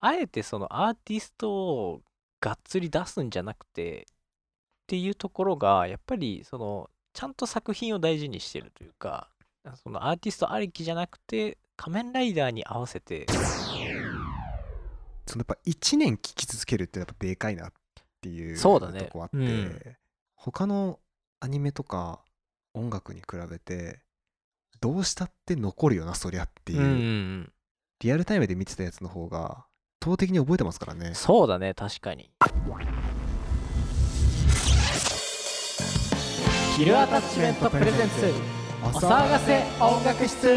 [0.00, 2.02] あえてそのアーティストを
[2.40, 4.04] がっつり出すんじゃなくてっ
[4.86, 9.28] ていうところがやっぱりそのちゃんと作品を大事にしてるというか
[9.82, 13.26] そのアーティストありきじゃなくて仮面ライダーに合わせて。
[15.26, 17.72] そのやっぱ1年聴き続けるってやっぱでかいなっ
[18.20, 19.02] ていうそうだね。
[19.02, 19.80] とこあって、うん。
[20.34, 20.98] 他の
[21.38, 22.20] アニメとか
[22.74, 24.00] 音楽に比べて
[24.80, 27.52] どうしたって残るよなそりゃっていう、うんうんうん。
[28.00, 29.69] リアルタイムで見てたやつの方が圧
[30.02, 31.12] 倒的に覚えてますからね。
[31.14, 32.30] そうだね確かに。
[36.76, 38.32] ヒルアタッチメントプレゼンツ。
[38.82, 40.56] お騒がせ音楽室。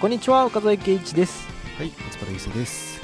[0.00, 2.97] こんにちは岡添圭一です、はい松原ゆうせです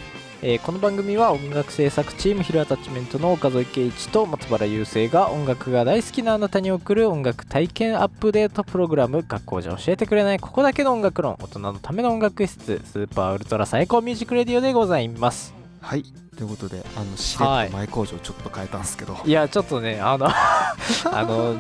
[0.47, 15.55] えーこの番組は音楽制作チームヒルアタッチメントの岡添圭一と松原雄生が音楽が大好きなあなたに送る音楽体験アップデートプログラム学校じゃ教えてくれないここだけの音楽論大人のための音楽室スーパーウルトラ最高ミュージックレディオでございます。
[15.80, 16.05] はい。
[16.37, 19.30] ということであのしれっと前口上ちょっと変えたんですけど、い。
[19.30, 21.57] やちょっとねあのあの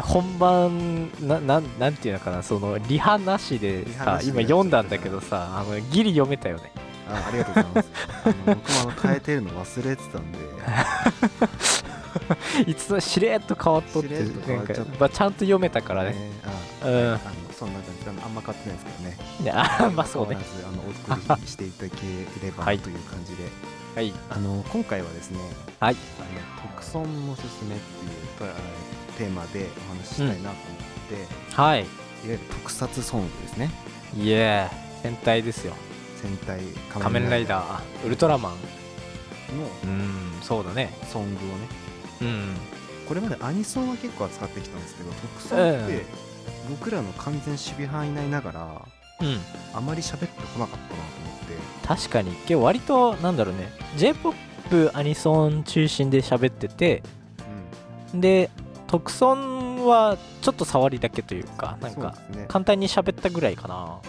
[0.00, 6.72] 本番ななんなんていうのかなそのリハなしでさ今読んだんだけどさあのギリ読めたよね
[7.08, 7.88] あありがとうございます。
[8.24, 10.38] あの僕もあの変えてるの忘れてたんで。
[12.70, 16.10] いつもしれっと変わっとってっんかまあちゃんと読めたからね。
[16.10, 16.30] ね。
[16.82, 16.94] あうん。
[16.94, 17.20] あの
[17.52, 18.04] そんな感じ。
[18.04, 19.16] であんま変わってないですけどね。
[19.40, 20.36] いや まあそうね。
[20.36, 22.78] あのお作りしていただければはい。
[22.78, 23.48] という感じで、
[23.94, 24.14] はい。
[24.30, 25.38] あの今回はですね、
[25.80, 25.96] はい。
[26.20, 28.44] あの特損のすすめっていうと
[29.18, 30.54] テーマでお話ししたいなと思っ
[31.52, 31.80] て、はい。
[31.80, 31.88] いわ
[32.24, 33.70] ゆる特撮ソングですね。
[34.16, 34.68] いえ
[35.02, 35.74] 戦隊ですよ
[36.24, 38.52] 戦隊仮面ライダーウルトラマン。
[39.58, 40.90] のうんそうだね。
[41.12, 41.68] ソングをね。
[42.22, 42.56] うん。
[43.06, 46.06] これまでアニソンは結構扱ってきたんですけど特損って
[46.70, 48.82] 僕らの完全守備範囲内ながら
[49.20, 49.38] うん。
[49.74, 51.38] あまり喋ってこなかったなと思っ
[51.82, 51.86] て。
[51.86, 52.30] 確かに。
[52.30, 53.70] 今日割となんだろうね。
[53.96, 54.34] J p o
[54.70, 57.02] p アニソン中心で喋ってて
[58.14, 58.48] で
[58.86, 62.16] 特損はちょっと触りだけというかなんか
[62.48, 63.74] 簡単に喋ったぐらいかな。
[63.74, 64.08] はい、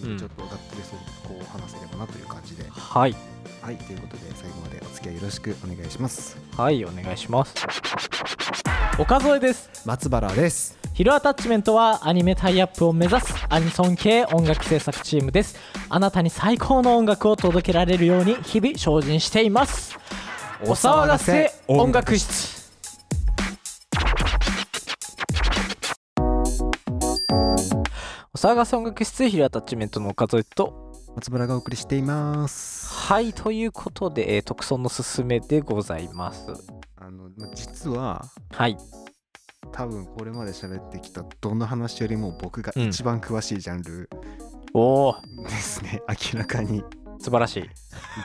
[0.00, 0.16] なのうん。
[0.16, 0.98] でちょっとがっつりそう
[1.28, 3.14] こう話せればなという感じで、はい。
[3.62, 6.38] はいということで最後までお付き合いよろしくお願いします。
[6.56, 7.54] はいお願いします。
[8.98, 9.82] 岡添です。
[9.84, 10.78] 松原です。
[10.94, 15.56] ヒルアタッチメントはアニメタイアップを目指すアニソン系音楽制作チームです。
[15.88, 19.98] あなたに最高の音楽を届けられるように日々精進しています。
[20.62, 22.55] お騒がせ音楽室
[28.36, 30.92] お騒がせ音楽室アタッチメントの岡添と。
[31.14, 32.86] 松原がお送りしています。
[32.92, 36.46] はいということで、えー特捜のすすめでございます。
[36.96, 38.76] あのま実ははい。
[39.72, 44.10] 多分これまで喋ってきたどの話よりも僕が一番詳しいジャンル
[44.74, 45.16] おお
[45.48, 46.84] ですね、明らかに。
[47.18, 47.70] 素晴らしい。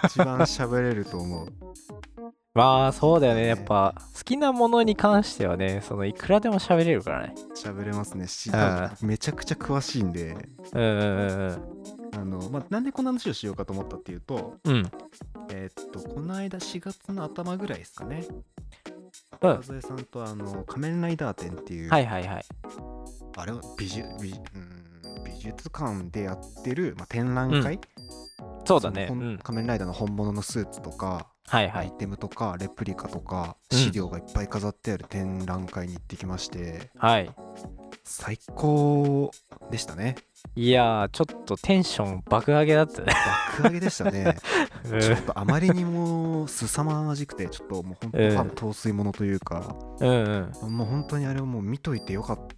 [0.07, 1.47] 一番喋れると思う
[2.53, 3.41] まあそうだよね。
[3.41, 3.47] ね。
[3.47, 7.35] やっぱ好きなものに関してはねそのいくらでも喋れるからね。
[7.55, 8.27] 喋れますね。
[8.27, 9.07] しうん。
[9.07, 10.35] めちゃくちゃ詳しいんで。
[10.73, 11.71] うんうんうん
[12.13, 14.73] あの、まあ、なんでこんな話をしようかと思ったっていうとうん。
[14.73, 14.91] うん
[15.49, 18.25] えーっとこの間4月の頭ぐらいですかね。
[19.41, 19.49] うん。
[19.49, 22.45] 和添さんとあの仮面ライダー展っていう、はいはいはい。
[23.37, 24.81] あれは美術美うん
[25.23, 27.79] 美術館でやってる、まあ、展覧会、
[28.65, 29.07] そうだね。
[29.07, 29.39] そうん。
[29.41, 31.85] 仮面ライダーの本物のスーツとか、アイはい。
[31.87, 33.77] はいテムとかレプリカとかうん。
[33.77, 37.29] 資料がいっぱい飾ってある展覧会に行ってきまして、はい。
[38.03, 39.31] 最高
[39.69, 40.15] でしたね。
[40.55, 43.13] いやーちょっとテンション爆上げだったね。
[43.57, 44.35] 爆上げでしたね。
[44.91, 44.99] うん。
[44.99, 50.77] ちょっとあまりにも凄まじくてちょっともう本当うん多分陶酔ものというか、うんうん。
[50.77, 52.55] もう本当にあれはもう見といてよかった。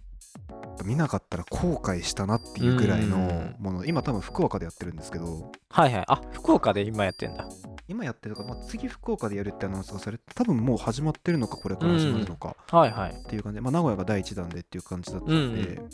[0.84, 3.56] 見なかったら後悔したなっていうぐらいのうん。
[3.58, 5.52] もの今多分福岡でやってるんですけど。
[5.70, 6.04] はいはい。
[6.08, 7.46] あ福岡で今やってんだ
[7.86, 13.10] 今やってるか、まあ、次福岡でやるってアナウンスがされて多分もう始まってるのかこれから始まるのかはいはい。
[13.10, 15.90] っていう感じで、まあ、名古屋が第一弾でっていう感じだったので、うん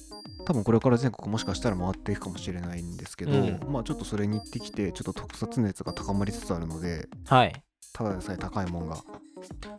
[0.46, 3.60] 多分これから全国もしかしたら回っていくかもしれないんですけど、うん。
[3.69, 7.52] まあちょっとそれに行ってきてちょっと特撮熱が高まりつつあるのではい。
[7.93, 8.96] ただでさえ高いもんが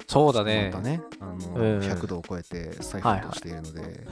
[0.08, 0.72] そうだね。
[0.84, 1.80] ねあの、うん。
[1.80, 4.08] 100度を超えて再沸騰しているので、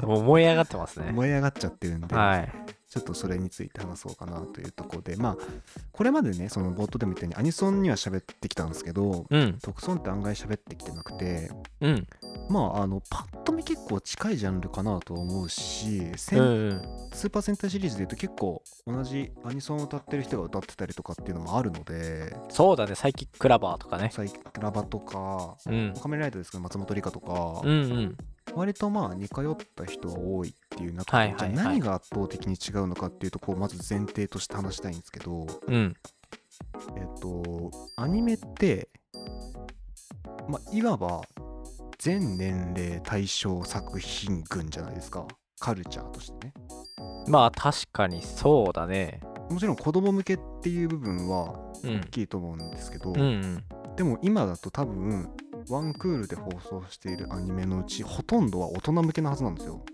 [0.06, 1.12] もう燃え上がってますね。
[1.12, 2.52] 燃え上がっちゃってるんで、はい
[2.92, 5.36] ちょっとそれについて話そうかなというところでまあ
[5.92, 9.58] これまでねその冒頭でも言ったようにアニソンには喋ってきたんですけどうん。
[9.62, 11.50] 特ソンって案外喋ってきてなくて
[11.80, 12.06] うん。
[12.50, 22.94] まああのパッと見結構近いジャンルかなと思うし、スーパー戦隊シリーズでいうと結構同じアニソンを歌ってる人が歌ってたりとかっていうのもあるのでそうだね。
[22.94, 24.10] サイキッククラバーとかね。
[24.12, 25.94] 最近ラバとかうん。
[25.96, 28.16] 仮面ライダーですけど松本梨香とか、うんうん
[28.54, 35.94] 割とまあ似通った人が多いっていう中で、じゃあ何が圧倒的に違うのかっていうとこをまず前提として話したいんですけどうん。
[36.96, 38.88] えっとアニメって
[40.48, 41.22] まあいわば
[41.98, 45.26] 全年齢対象作品群じゃないですか。
[45.60, 46.54] カルチャーとしてね。
[47.28, 49.20] まあ確かにそうだね。
[49.48, 51.54] もちろん子供向けっていう部分は
[51.84, 53.64] うん大きいと思うんですけど、うんうん。
[53.96, 55.30] でも今だと多分
[55.68, 59.84] ワンクールで放送しているアニメのうちほとんどは大人向けのはずなんですよ。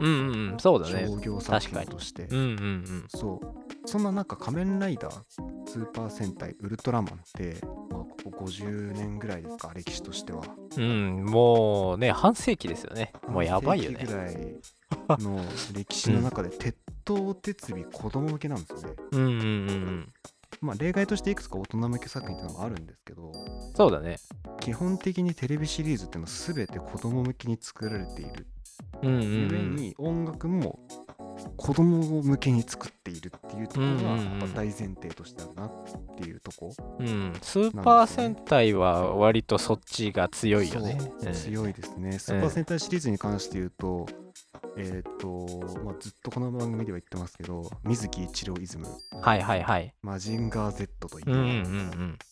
[0.00, 0.56] うんうんうん。
[0.58, 1.06] そうだね。
[1.06, 3.88] 商業作品として、うんうんそう。
[3.88, 5.22] そんな中仮面ライダー
[5.66, 10.42] スーパー戦隊ウルトラマンって、まあ、ここ50年ぐらいですか歴史としては。
[10.76, 13.12] うんうんもうね半世紀ですよね。
[13.28, 13.98] もうやばいよね。
[13.98, 15.44] 半世紀ぐらいの
[15.74, 18.94] 歴史の中で鉄頭鉄尾子供向けなんですよね。
[19.12, 19.42] うんうんうんう
[19.74, 20.12] ん
[20.60, 23.32] まあ例外としていくつか大人向け作品っていうのもあるんですけど
[23.74, 24.16] そうだね。
[24.60, 28.46] 基本的にテレビシリーズっていうのは全て子供向けに作られている。
[29.02, 29.76] うんうんうん。
[29.76, 30.80] に音楽も
[31.56, 34.38] 子供向けに作っているっていうところがうんうんうん。
[34.40, 35.84] やっぱ大前提としてあるなっ
[36.16, 36.72] ていうとこ。
[36.98, 37.32] うん。
[37.42, 40.98] スーパー戦隊は割とそっちが強いよね。
[41.32, 42.18] 強いですね。
[42.18, 44.06] スーパー戦隊シリーズに関して言うと、
[44.76, 45.46] えっ、と、
[45.84, 48.86] まあ、ずっとこの番組では言ってますけど、水木一郎イズム、
[49.20, 49.94] はいはいはい。
[50.02, 51.30] マジンガー Z という。
[51.30, 51.42] んうんう、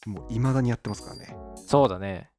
[0.07, 0.13] うん。
[0.13, 1.37] もういまだにやってますからね。
[1.57, 2.31] そうだね。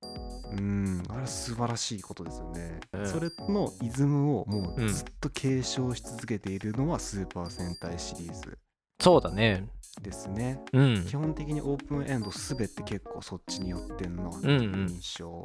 [0.52, 2.80] うん、あれは素晴らしいことですよね。
[2.94, 3.08] うん。
[3.08, 8.58] それのイズムをもううんずっと継承し続けているのはスーパー戦隊シリーズ。
[9.00, 9.68] そうだね。
[10.02, 10.62] ですね。
[10.74, 11.06] うん。
[11.06, 14.88] 基本的にオープンエンドすべて結構そっちに寄ってんのはうんうん。
[14.88, 15.42] 印象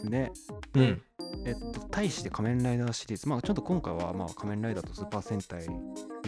[0.00, 0.32] ですね。
[0.72, 1.02] でうん
[1.44, 5.66] えっと、対して仮面ライダーシリーズ、まあちょっと今回はまあ仮面ライダーとスーパー戦隊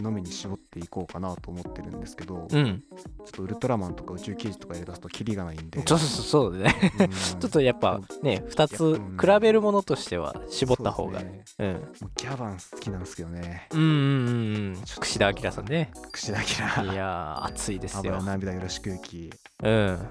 [0.01, 2.83] のみに絞っていこうかなと思ってるんですけど、ちょうん
[3.27, 8.95] っとウルトラマンとか宇宙刑事とかやりだすとキリがないんで、ちょっとそうだねうんちょっとやっぱね2つ
[9.35, 11.25] 比べるものとしては絞った方がそ
[11.59, 11.81] うん
[12.15, 13.67] ギャバン好きなんですけどね。
[13.71, 16.45] うんうんうんうん串田明さんね串田い
[16.87, 16.93] 明。
[16.93, 19.31] やー熱いです油よ涙よろし空気。
[19.63, 20.07] うん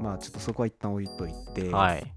[0.00, 2.12] まあちょっとそこは一旦置いといて、はい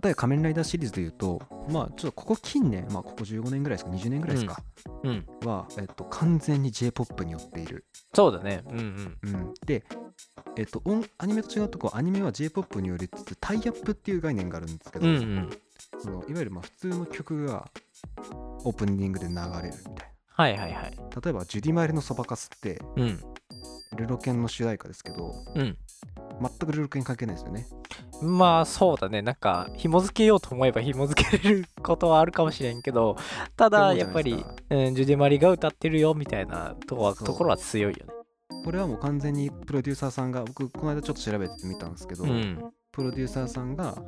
[0.00, 4.62] あとは仮面ライダーシリーズでいうと、まあちょっとここ近年、まあここ15年ぐらいですか、20年ぐらいですか、
[5.04, 5.26] うん。
[5.44, 7.84] は、えっと、完全に J-POP によっている。
[8.14, 8.62] そうだね。
[8.70, 9.18] うんうん。
[9.24, 9.84] うん、で、
[10.56, 15.50] えっと、音アニメと違うとこアニメは J-POP によりつつタイアップっていう概念があるんですけど、うんうん。
[15.98, 17.70] そのいわゆるまあ普通の曲が
[18.64, 20.96] オープニングで流れるみたいはいはいはい。
[20.96, 23.20] な例えば「ジュディマイルのそばかす」ってうん。
[23.96, 25.76] ルロケンの主題歌ですけどうん。
[26.40, 27.66] 全くルロケン関係ないですよね
[28.22, 29.22] まあそうだね。
[29.22, 33.16] なんか紐付けようと思えば 紐付けれることはあるかもしれんけど
[33.56, 38.12] ただやっぱり思うん、ジュディ・マリが歌ってるよみたいなとこはところは強いよね。
[38.64, 42.72] これはもう完全にプロデューサーさんが僕この間ちょっと調べてみたんですけど、うん。
[42.92, 44.02] プロデューサーさんが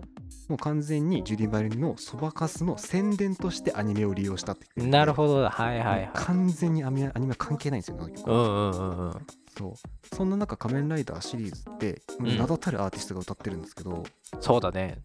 [0.49, 6.11] もう完全にジュディマイルのそばかすの宣伝としてアニメを利用したってなるほどはいはいはい。
[6.14, 9.26] 完全にアニメアニメは関係ないんですようんうんうんうん。
[9.56, 10.17] そう。
[10.17, 14.02] そんな中仮面ライダーシリーズってん名だたるアーティストが歌ってるんですけど、
[14.40, 15.02] そうだね。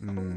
[0.00, 0.36] うん、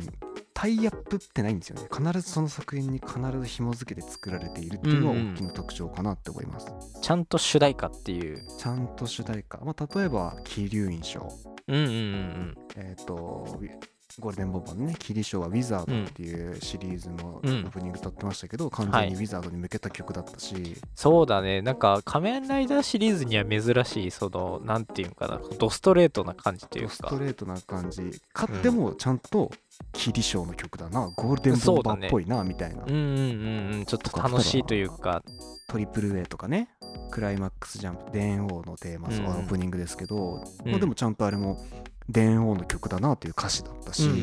[0.53, 1.87] タイアップってないんですよね。
[1.91, 5.33] 必ずその作品に必ず紐付けて作られているっていうのはうんうん。
[5.33, 6.67] 大きな特徴かなって思います、
[7.01, 8.41] ちゃんと主題歌っていう。
[8.57, 11.29] ちゃんと主題歌、まあ、例えば桐生院賞
[11.67, 13.69] うんうんうんえっ、とウィ
[14.17, 17.49] ゴールデンボンバーのね桐生はウィザードっていうシリーズのオうん。
[17.65, 21.61] ープニング歌ってましたけど、完全にウィザードに向けた曲だったし、そうだね。
[21.61, 28.19] なんか仮面ライダーシリーズには珍しいそのなんていうんかなドストレートな感じというスかトレートな感じ。
[28.33, 29.51] かってもちゃんと
[29.93, 31.11] 桐生の曲だな。
[31.15, 33.85] ゴールデンボンバーっぽいなみたいな、うんうんうんうん。
[33.85, 35.23] ちょっと楽しいというか。
[35.69, 36.67] トリプル A とかね。
[37.11, 38.11] クライマックスジャンプ。
[38.11, 39.25] 電王のテーマ、うん。
[39.27, 40.71] オープニングですけど、うん。
[40.71, 41.63] まあ、でもちゃんとあれも
[42.09, 44.17] 電王の曲だなという歌詞だったし、うんうん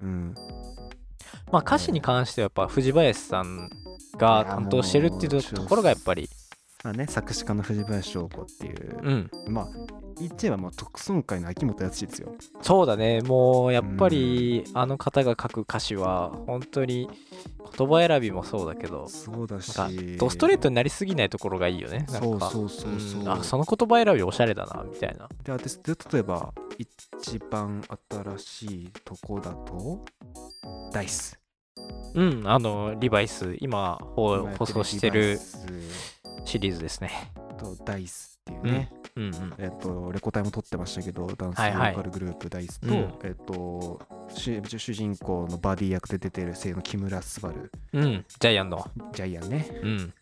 [0.00, 0.06] うん。
[0.06, 0.34] うん。
[1.52, 3.70] まあ歌詞に関してはやっぱ藤林さん
[4.18, 6.28] が担当してるっていうところがやっぱり
[6.86, 9.30] まあね、作詞家の藤林翔子っていう、うん。
[9.48, 9.68] まあ
[10.20, 12.32] 言っちゃえばもう特損会の秋元康ですよ。
[12.62, 13.22] そうだね。
[13.22, 17.10] もうやっぱりあの方が書く歌詞は本当に
[17.76, 20.16] 言葉選びもそうだけどそうだし。
[20.16, 22.06] ドストレートになりすぎないところがいいよね。
[22.08, 23.20] そうそうそうそう。
[23.22, 23.28] うん。
[23.28, 25.28] あその言葉選びおしゃれだなみたいな。
[25.42, 30.04] でアーティストで例えば一番新しいとこだと
[30.92, 31.36] ダイス
[32.14, 35.66] うんあのリバイス今放送してるス
[36.44, 37.32] シリーズですね。
[37.58, 41.92] とダイスっていうね、うんうんえっと、レコ大も撮ってましたけど、ダンスボはいはい。
[41.92, 43.14] ーカルグループダイスと、うん。
[43.24, 48.24] えっと、主主人公のバディ役で出てる声優の木村昴、うん。
[48.38, 48.88] ジャイアンの。
[49.12, 50.14] ジャイアンね、うん。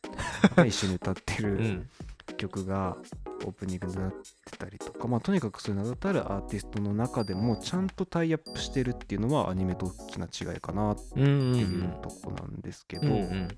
[0.56, 1.56] が 一緒に歌ってる。
[1.56, 1.88] うん
[2.36, 2.96] 曲が
[3.44, 13.48] オープニングになってたりとか、まあ、とにかくそういう名だたるアーティストの中でもちゃんとタイアップしてるっていうのはアニメと大きな違いかなっていうとこなんですけど、うんうん。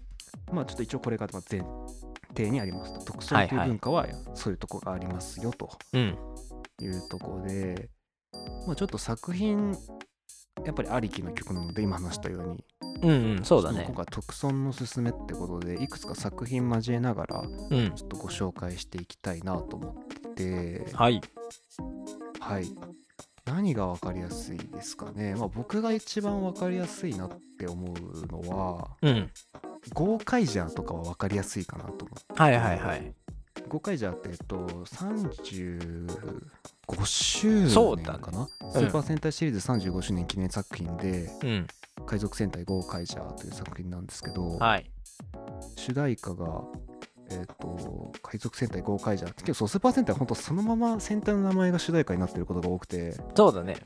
[0.52, 1.62] まあちょっと一応これがまあ前
[2.28, 3.04] 提にありますと。
[3.04, 5.70] 特捜という文化はそういうとこがありますよと。
[5.92, 6.18] うん。
[6.82, 7.88] いうところで、
[8.66, 9.73] まあ、ちょっと作品
[10.64, 12.64] やっぱりありきの曲なので今話したように
[13.03, 13.85] うんうんそうだね。
[13.87, 17.93] 今回特損のすすめってことでいくつか作品交えながらうん。
[17.95, 19.95] ちょっとご紹介していきたいなと思っ
[20.35, 20.95] てて。
[20.95, 21.21] はい。
[22.41, 22.67] はい。
[23.45, 29.31] 何が分かりやすいですかね、まあ、僕が一番分かりやすいなって思うのはうん。
[29.95, 32.35] ゴーカイジャーとかは分かりやすいかなと思って。
[32.35, 33.15] はいはいはい。
[33.69, 36.07] ゴーカイジャーってえっと35
[37.05, 38.19] 周そうだね。
[38.19, 41.67] 年かな、スーパー戦隊シリーズ35周年記念作品でうん
[42.06, 44.90] 「海賊戦隊ゴーカイジャー」という作品なんですけど、はい。
[45.76, 46.64] 主題歌が
[47.28, 53.76] えっ、と海賊戦隊ゴーカイジャーって結構スーパー戦隊は本当そのまま戦隊の名前が主題歌になってることが多くてそうだね。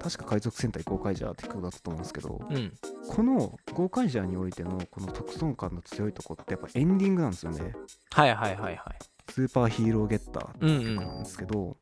[0.00, 2.72] 確か海賊戦隊ゴーカイジャーって曲だったと思うんですけどうん。
[3.08, 7.74] このゴーカイジャーにおいてのこの特尊感の強いとこってやっぱエンディングなんですよね。
[8.12, 8.98] はいはいはいはい。
[9.30, 11.76] スーパーヒーローゲッターって曲なんですけど、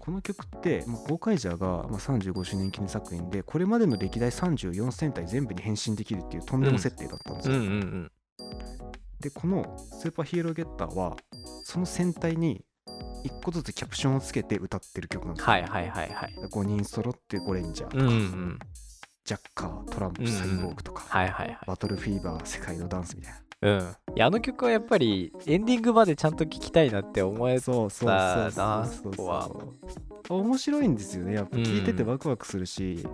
[0.00, 8.10] この曲って、まあ、ゴーカイジャーが、まあ、35周年記念作品でこれまでの歴代34戦隊全部に変身できるっていうとんでも設定だったんですよ、うんうんうん。
[9.20, 11.16] でこのスーパーヒーローゲッターは
[11.62, 12.64] その戦隊に
[13.24, 16.34] 1個ずつキャプションをつけて歌ってる曲なんですよ、はいはいはいはい。
[16.50, 18.58] 5人揃ってゴレンジャーとか、うんうん
[19.24, 21.58] ジャッカートランプうんうんサイボーグとか、はいはいはい。
[21.66, 23.38] バトルフィーバー世界のダンスみたいな。
[23.62, 23.96] うん。
[24.16, 29.50] いやあの曲はやっぱりエンディングまでちゃんと聴きたいなって思えそうそうだそうなそうそうここは
[30.40, 31.34] 面白いんですよね。
[31.34, 33.06] やっぱ聞いててワクワクするし、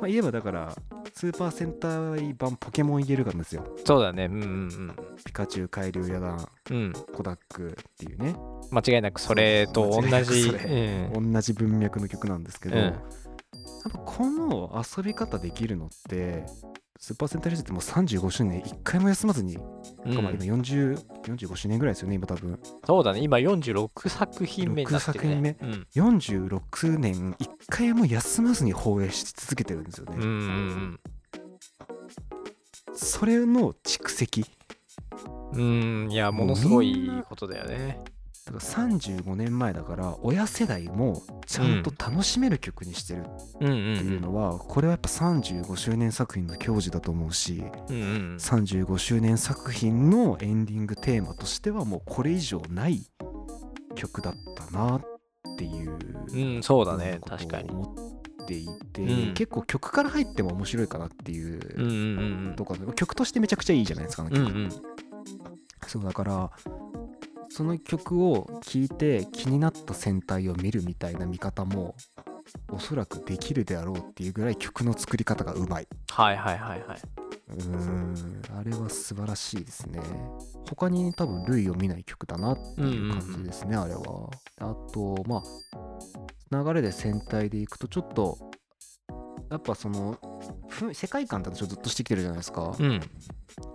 [0.00, 0.74] まあ、言えばだから
[1.12, 3.64] スーパー戦隊版ポケモン言えるかんですよ。
[3.84, 4.24] そうだね。
[4.24, 8.34] うんうんピカチュウ海流ヤダンうんうんコダックっていうね。
[8.72, 10.42] 間違いなくそれと同じ。
[10.50, 11.08] それ。
[11.14, 12.94] 同じ文脈の曲なんですけど、うん
[13.84, 16.46] やっぱこの遊び方できるのって
[16.98, 22.58] スーパー戦隊シリーズってもう35周年1回も休まずに、うんまあ今40 45周年ぐらいですよね今多分。
[22.86, 23.20] そうだね。
[23.20, 25.56] 今46作品目になってる、ね、6作品目。
[25.60, 25.86] うん。
[25.94, 31.00] 46年1回も休まずに放映し続けてるんですよね、うんうん
[32.96, 34.46] それの蓄積。
[35.52, 36.12] うんうん。
[36.12, 37.98] いやものすごいことだよね
[38.44, 53.06] だから35年前だから親世代もちゃんと楽しめる曲にしてるっていうのは、これはやっぱ35周年作品の矜持だと思うしうんうん35周年作品のエンディングテーマとしてはもうこれ以上ない
[53.94, 55.02] 曲だったなっ
[55.56, 55.96] ていう
[56.32, 57.70] うんそうだね確かに。
[57.70, 57.94] 思
[58.42, 59.32] っていて、うん。
[59.32, 64.38] 結構曲から入っても面白いかなっていうとか、曲としてめちゃくちゃいいじゃないですか、曲。
[64.38, 64.70] うんうん。
[65.86, 66.50] そうだから
[67.54, 71.94] その曲を聴いて気になった戦隊を見るみたいな見方も
[72.72, 75.86] おそらくできるであろうっていうぐらい曲の作り方がうまい。
[76.10, 76.98] はいはいはいはい。
[77.50, 80.00] うーんあれは素晴らしいですね。
[80.68, 84.30] 他に多分類を見ない曲だなっていう感じですね、あれは。
[84.58, 85.40] あとま
[86.50, 88.36] あ流れで戦隊でいくとちょっと
[89.48, 90.33] やっぱそのふ
[90.92, 93.00] 世界観って私ずっとしてきてるじゃないですか、うん。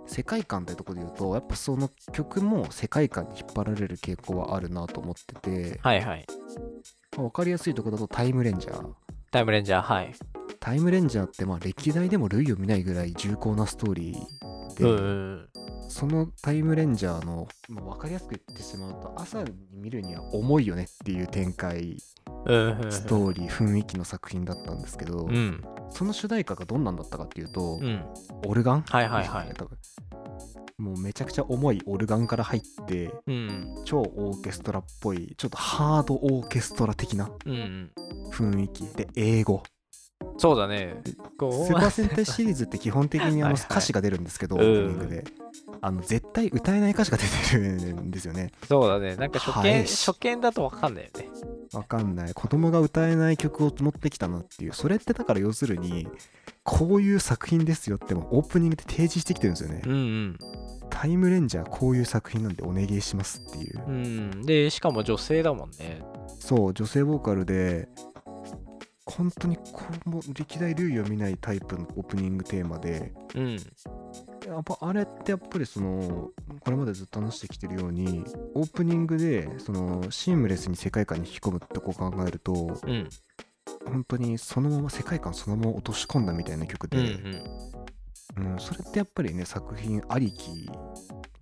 [0.06, 6.26] 世界観ってとこで言うとやっぱその曲も世界観に引っ張られる傾向はあるなと思ってて、はいはい。
[7.16, 8.88] まあ、分かりやすいところだとタイムレンジャー。
[9.30, 10.14] タイムレンジャーはい。
[10.58, 14.92] タイムレンジャーってまあ歴代でも類を見ないぐらい重厚なストーリーで、うんう
[15.36, 15.48] ん
[15.92, 21.96] そのタイムレンジャーの、まあ、分かりやすく言ってしまうと朝に見るには重いよねっていう展開。
[22.46, 25.62] うんうんストーリー雰囲気の作品だったんですけど、うん。
[25.90, 28.04] その主題歌がどんなんだったかっていうと、うん。
[28.46, 28.82] オルガン？
[28.82, 29.52] はいはいはい。
[29.54, 29.78] 多分
[30.78, 33.82] もうめちゃくちゃ重いオルガンから入ってうん。
[33.84, 37.30] 超オーケストラっぽいちょっとハードオーケストラ的な
[38.30, 38.84] 雰囲気。
[38.94, 39.64] で英語
[40.38, 41.02] そうだね。
[41.04, 44.62] スーパー戦隊シリーズって基本的にあの歌詞が出るんですけど、うん。
[44.62, 45.24] オープニングで。
[45.82, 48.52] あの絶対歌えない歌詞が出てるんですよね。
[48.68, 49.16] そうだね。
[49.16, 49.82] なんか初見はい。
[49.82, 51.28] 初見だとわかんないよね。
[51.72, 52.34] わかんない。
[52.34, 54.72] 子供が歌えない曲を持ってきたなっていう。
[54.72, 56.08] それってだから要するに
[56.64, 60.38] こういう作品ですよってもオープニングで提示してきてるんですよね、うんうん。
[60.90, 63.82] タイムレンジャーこういう作品なんでお願いしますっていう。
[63.86, 64.42] うん。
[64.42, 66.02] でしかも女性だもんね。
[66.38, 67.88] そう女性ボーカルで
[69.10, 73.56] 本当にこうも歴代類を見ないタイプのオープニングテーマでうん。
[74.46, 78.24] やっぱあれってやっぱりそのこれまでずっと話してきてるように
[78.54, 83.08] オープニングでそのシームレスに世界観に引き込むってこう考えるとうん。
[83.86, 87.42] 本当にそのまま世界観そのまま落とし込んだみたいな曲で、うん
[88.36, 88.58] うん。
[88.58, 90.70] それってやっぱりね作品ありき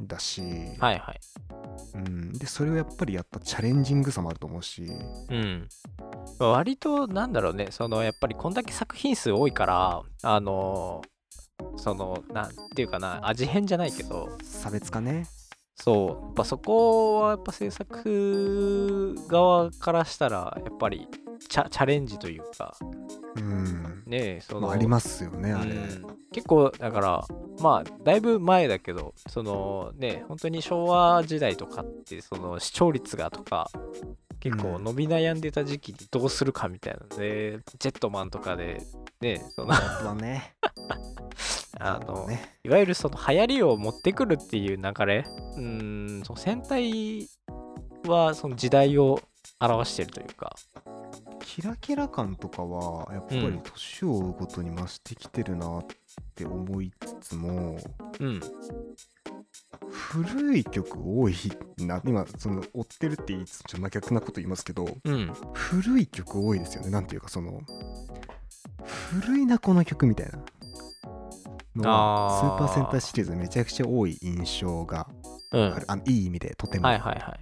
[0.00, 0.42] だし、
[0.78, 1.20] はいはい。
[1.94, 5.68] うん、でそれをやっぱりやったチャレンジングさもあると思うしうん。
[5.98, 11.02] まあ割となんだろうねそのやっぱりこんだけ作品数多いからあの
[11.76, 14.37] そのなんていうかな味変じゃないけど。
[14.42, 15.26] 差別化ね。
[15.75, 16.25] そう。
[16.26, 21.09] やっぱそこはやっぱ制作側からしたらやっぱり
[21.49, 22.76] チャチャレンジというか。
[23.37, 24.02] うん。
[24.07, 27.25] ねそのまあありますよねあれ、うん結構だから
[27.61, 33.71] まあだいぶ前だけどそのね本当に昭和時代とかってその視聴率がとか
[34.40, 38.83] 結構うん伸び悩んでた時期にどうするかみたいなので、ジェットマンとかで
[39.21, 39.75] ねその
[41.80, 42.57] あのね。
[42.64, 45.25] いわゆるその流行りを持ってくるっていう流れ
[45.57, 47.28] うーんその戦隊
[48.07, 49.21] はその時代を
[49.61, 50.54] 表してるというか。
[51.40, 53.62] キラキラ感とかはやっぱりうん。
[53.62, 55.87] 年を追うごとに増してきてるなっ
[56.35, 57.76] て思いつつも、
[58.21, 58.40] うん
[59.90, 61.35] 古い曲多い
[61.78, 65.33] な今その追ってるって言いつつ真逆なこと言いますけどうん。
[65.52, 67.61] 古い曲多いですよねなんていうかその
[68.85, 70.38] 古いなこの曲みたいな
[71.76, 72.40] のがあー。
[72.40, 75.09] スーパー戦隊シリーズめちゃくちゃ多い印象が
[75.52, 75.75] うん。
[75.75, 77.40] ある、あのいい意味でとても、はいはいはい。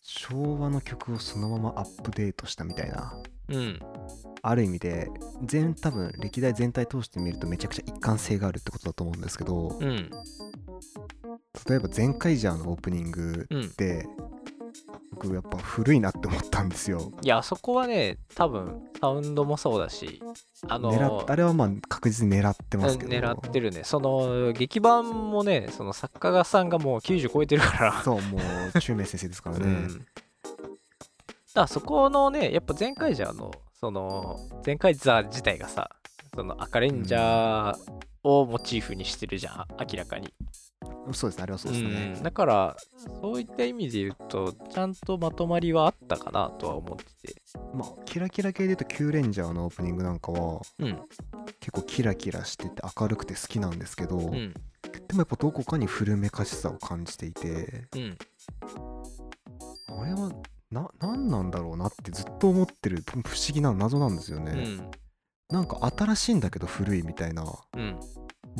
[0.00, 3.12] 昭和の曲をそのままアップデートしたみたいな。
[3.48, 3.78] うん。
[4.46, 5.08] ある意味で
[5.42, 10.10] 全多分歴代全体通して見るとめちゃくちゃ一貫性があるってことだと思うんですけどうん
[11.68, 14.06] 例えば「全カイジャー」のオープニングうんで
[15.12, 17.12] 僕やっぱ古いなって思ったんですよ。
[17.22, 20.20] いやそこはね多分サウンドもそうだし
[20.68, 23.10] あのあれはまあ確実に狙ってますけど。
[23.10, 23.84] 狙ってるね。
[23.84, 28.02] その劇版もねその作家がさんがもう90超えてるから。
[28.02, 30.06] そうもう中明先生ですからね、うん、だか
[31.54, 35.90] らそこのねやっぱ前回じゃのその前回ザ自体がさ
[36.34, 37.78] その赤レンジャー
[38.22, 40.32] をモチーフにしてるじゃん明らかに、
[41.12, 42.14] そうですねあれはそうですね。
[42.16, 42.76] うん、だから
[43.22, 47.42] そういった意味で言うとちゃんとまとまりはあったかなとは思ってて。
[47.74, 51.00] まあキラキラ系で言うと「キューレンジャー」のオープニングなんかはうん。
[51.60, 54.30] 結構キラキラしてて明るくて好きなんですけど、うん。
[54.32, 58.18] でもやっぱどこかに古めかしさを感じていてうん。
[60.00, 60.32] あれは
[60.70, 64.90] な何なんだろうなってずっと思ってる不思議な謎なんですよね、うん
[65.50, 67.44] なんか新しいんだけど古いみたいな
[67.76, 67.98] うん。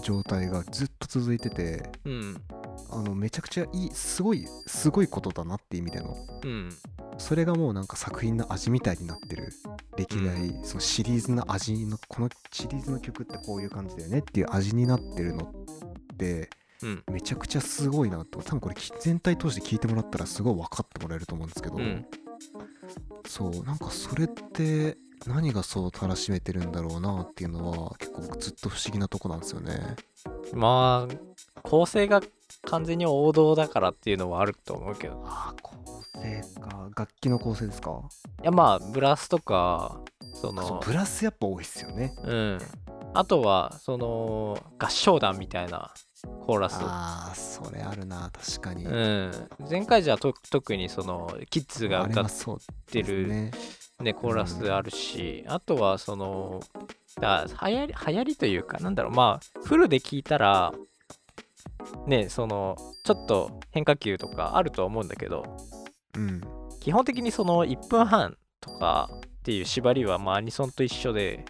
[0.02, 2.36] 状態がずっと続いててうん。
[2.90, 6.16] あのめちゃくちゃいいすごいすごいことだなっていう意味での。
[6.42, 6.70] うん。
[7.18, 9.50] それがもうなんか作品の味みたいになってる。
[9.96, 15.44] 歴代、そのシリーズの味のこのシリーズの曲ってこういう感じだよねっていう味になってるの
[16.12, 16.50] って
[16.82, 17.04] うん。
[17.12, 22.04] めちゃくちゃすごいなって多分これき全体通して聞いてもらったらすごい分かってもらえると思うんですけど、うん。
[23.28, 29.96] そうなんかそれって何がそうたらしめてるんだろうなっていうのは結構僕ずっと不思議なとこなんですよね。
[30.52, 31.14] まあ
[31.62, 32.20] 構成が
[32.66, 35.76] 完全に王道だからっていうのはあると思うけどああ構
[36.20, 38.02] 成か楽器の構成ですか？
[38.42, 40.00] いやまあブラスとか
[40.34, 42.14] そのブラスやっぱ多いっすよね。
[42.22, 42.58] うん
[43.16, 45.94] あとはその合唱団みたいな
[46.46, 48.84] コーラスああそれあるな確かに。
[48.84, 52.26] うん前回じゃと特にそのキッズが歌っ
[52.86, 53.52] てるね。
[54.04, 56.60] ねコーラスあるしあとはその
[57.20, 60.72] だ流行り流行りというかなんだろうまあフルで聞いたら
[62.06, 65.56] ねそのちょっと変化球とかあるとは思うんだけど
[66.16, 66.40] うん。
[66.80, 71.44] 基本的にその1分半とかっていう縛りはまあアニソンと一緒で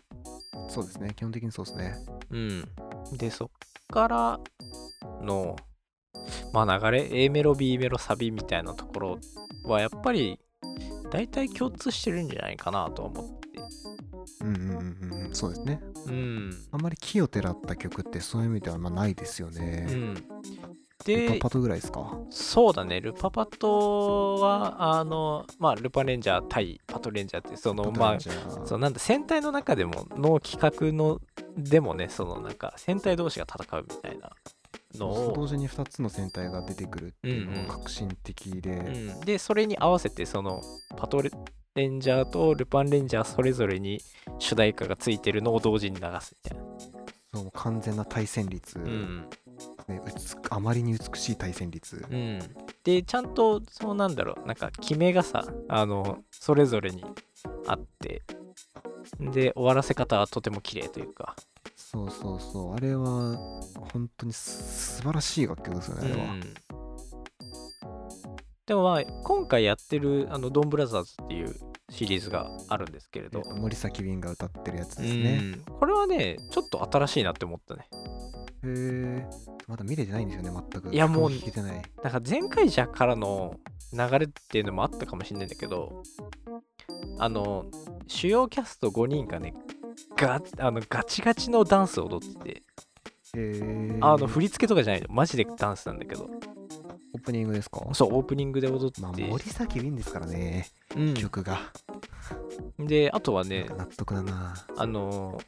[0.69, 1.13] そうですね。
[1.17, 1.95] 基本的にそうですね。
[2.31, 2.69] うん
[3.13, 3.49] でそっ
[3.89, 4.41] から
[5.21, 5.57] の
[6.53, 9.19] まあ流れ A メロ B メロサビみたいなところ
[9.65, 10.39] はやっぱり
[11.15, 13.61] 大体共通してるんじゃないかなと思って
[14.41, 15.35] うんうんうんうん。
[15.35, 15.81] そうですね。
[16.07, 19.87] うんあんまり木をてらった曲ってそういう意味ではまあないですようね。
[19.87, 20.23] んル
[21.05, 22.19] でパパトぐらいですか？
[22.31, 28.19] そうだねルパパトはあのまあルパレンジャー対パトレンジャーってそのまあ
[28.67, 31.21] そうなんだ戦隊の中でもの企画の
[31.57, 34.31] でもねそのなんか戦隊同士が戦うみたいな
[34.99, 37.67] の同時に2つの戦隊が出てくるっていうのうんうん。
[37.69, 40.63] が革新的で、うん、でそれに合わせてその
[40.97, 44.01] パトレンジャーとルパンレンジャーそれぞれに
[44.39, 46.65] 主題歌がついてるのを同時に流すみたいな、
[47.35, 49.29] そう完全な対戦率、うん。
[49.89, 50.01] ね、
[50.51, 52.39] あまりに美しい対戦率、うん、
[52.85, 54.47] でちゃんとそうなんだろう。
[54.47, 57.05] なんか決めがさあのそれぞれに
[57.67, 58.23] あって。
[59.21, 61.37] で終わらせ方はとても綺麗というか、
[61.95, 62.75] そうそうそう。
[62.75, 63.37] あれは
[63.93, 66.41] 本当にす素晴らしい楽曲ですよねあれは、うん。
[68.67, 71.55] でもまあ今回やってるあのドンブラザーズっていう
[71.91, 75.79] シリーズがあるんですけれど、森崎ウィンが歌ってるやつですね、うん。
[75.79, 77.89] これはねちょっと新しいなって思ったね。
[78.65, 79.27] へえ
[79.69, 80.93] まだ見れてないんですよね全く。
[80.93, 81.83] いやもう聞けてない。
[82.03, 83.55] なんか前回者からの
[83.93, 86.03] 流れっていうのもあったかもしれないんだけど
[87.19, 87.67] あの
[88.09, 89.55] 主要キャスト5人がね
[90.17, 92.51] ガあのガチガチのダンスを踊ってて。
[92.51, 92.63] へ
[93.37, 95.09] えあの振り付けとかじゃないの。
[95.11, 96.29] マジでダンスなんだけど。
[97.15, 97.81] オープニングですか？
[97.93, 99.01] そうオープニングで踊って。
[99.01, 101.15] まあて、森崎ウィンですからね、うん。
[101.15, 101.59] 曲が。
[102.79, 104.55] であとはね納得だな。
[104.77, 105.41] あの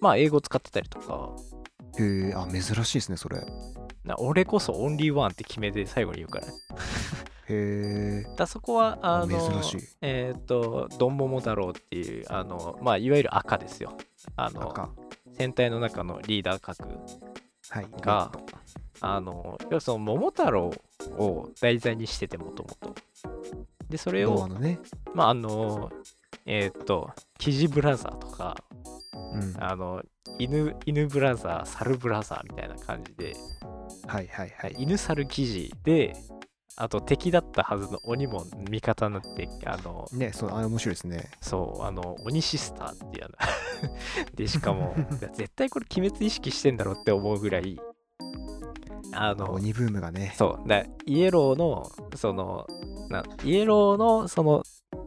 [0.00, 1.30] まあ英語使ってたりとか。
[1.98, 3.38] へえあ珍しいですねそれ。
[4.18, 6.46] 俺こそオンリーワンって決めて最後に言うから
[7.48, 9.88] ねえだそこはあの珍しい。
[10.00, 13.96] えっ、とドンモモ太郎っていうあのまあいわゆる赤ですよ。
[14.36, 14.90] あの赤。
[15.32, 16.88] 戦隊の中のリーダー格
[17.70, 17.88] はい。
[18.00, 18.32] が
[19.00, 20.72] あの要はその桃太郎
[21.18, 22.94] を題材にしててもともと
[23.88, 24.80] でそれ童を話のね。
[25.14, 25.90] まああの
[26.46, 28.56] えっ、とキジブラザーとか
[29.12, 29.52] うん。
[29.54, 30.02] はあの
[30.38, 33.36] 犬犬ブラザー猿ブラザーみたいな感じでい
[34.06, 34.76] はいはい。
[34.78, 36.16] 犬猿記事で
[36.78, 41.30] あと敵だったはずの鬼も味方になってあのねそうあれ面白いですね。
[41.40, 43.28] そうあの鬼シスターっていうあ
[43.86, 44.94] の でしかも
[45.32, 47.80] 絶対これ鬼滅意識してんだろうって思うぐらい
[49.12, 50.34] あの鬼ブームがね。
[50.36, 52.66] そうだイエローのその
[53.08, 54.62] なイエローのその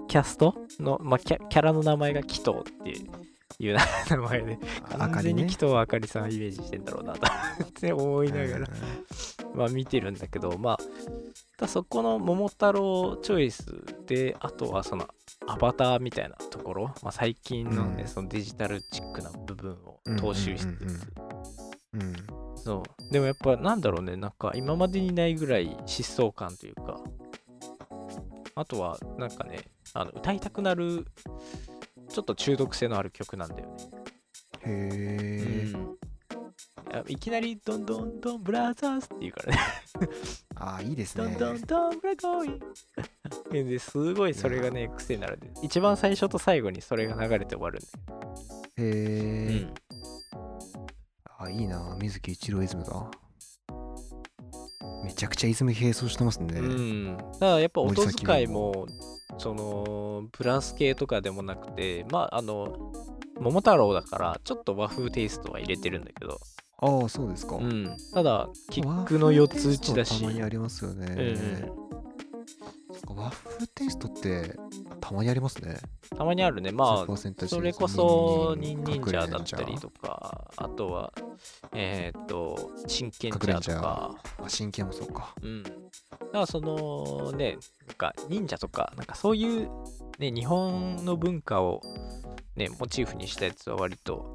[0.08, 3.29] キャストの、まあ、キャキャラの名前が紀藤っていう
[3.60, 3.78] いう
[4.10, 4.58] 名前で
[4.98, 7.20] 完全に紀藤あかりさんをイメージしてんだろうなと
[7.64, 8.68] って思いながら
[9.54, 10.78] まあ見てるんだけどまあ
[11.58, 13.66] だそこの桃太郎チョイス
[14.08, 15.08] であとはその
[15.46, 18.08] アバターみたいなところ、まあ、最近のね、うん。
[18.08, 20.18] そのデジタルチックな部分をうん。
[20.18, 20.64] 踏襲しつ。
[20.64, 20.66] つ、
[21.94, 22.08] うんうん。
[22.08, 22.16] うん。
[22.56, 23.14] そう。
[23.14, 27.02] でもやっぱなんだろうねなんか今までにないぐらい疾走感というか
[28.56, 29.60] あとはなんかね
[29.94, 31.06] あの歌いたくなる
[32.10, 33.76] ちょっと中毒性のある曲なんだよね。
[34.66, 36.00] へえ、うん。
[37.08, 39.60] いきなりドンドンドンブラザーズって言うからね。
[40.56, 41.24] ああいいですね。
[41.24, 42.60] ドンドンドンブラゴーイ。
[43.70, 47.86] ですごいそれがね癖になるんで一番最初と最後にそれが流れて終わるんへ
[48.78, 49.74] え、で、うん。
[51.38, 51.96] あいいな。
[52.00, 53.10] 水木一郎イズムだ
[55.04, 58.86] めちゃくちゃイズム並走してますね、うん、ただやっぱ音遣いも
[59.40, 62.94] そのブラス系とかでもなくてまああの
[63.40, 66.42] 桃太郎だからちょっと和風テイストは入れてるんだけど、
[66.80, 71.72] ああそうですか、うん、ただキッ和クの4つ打ちだし、たまにありますよね、
[73.08, 74.58] 和風テイストって
[75.00, 75.78] たまにありますね。
[76.12, 76.72] うん、たまにあるね。
[76.72, 81.14] まあそれこそニンニンジャーだったりとかあとは
[81.74, 84.16] えーっと真剣ジャーとか。
[84.44, 85.34] あ真剣もそうか。
[85.42, 85.64] うん。
[86.30, 89.70] だからそのね、なんか忍者とか、なんかそういう
[90.20, 91.82] ね、日本の文化を
[92.56, 94.32] ね、モチーフにしたやつは割と、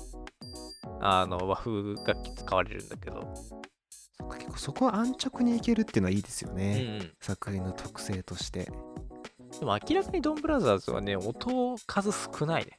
[1.01, 3.35] あの、和風楽器使われるんだけど、
[4.19, 7.11] そっか結構そこは安直にいけるっていうのはいいですようんうね、ん。
[7.21, 8.71] 作品の特性として
[9.59, 12.73] でも明らかにドンブラザーズはね、音数少ないね。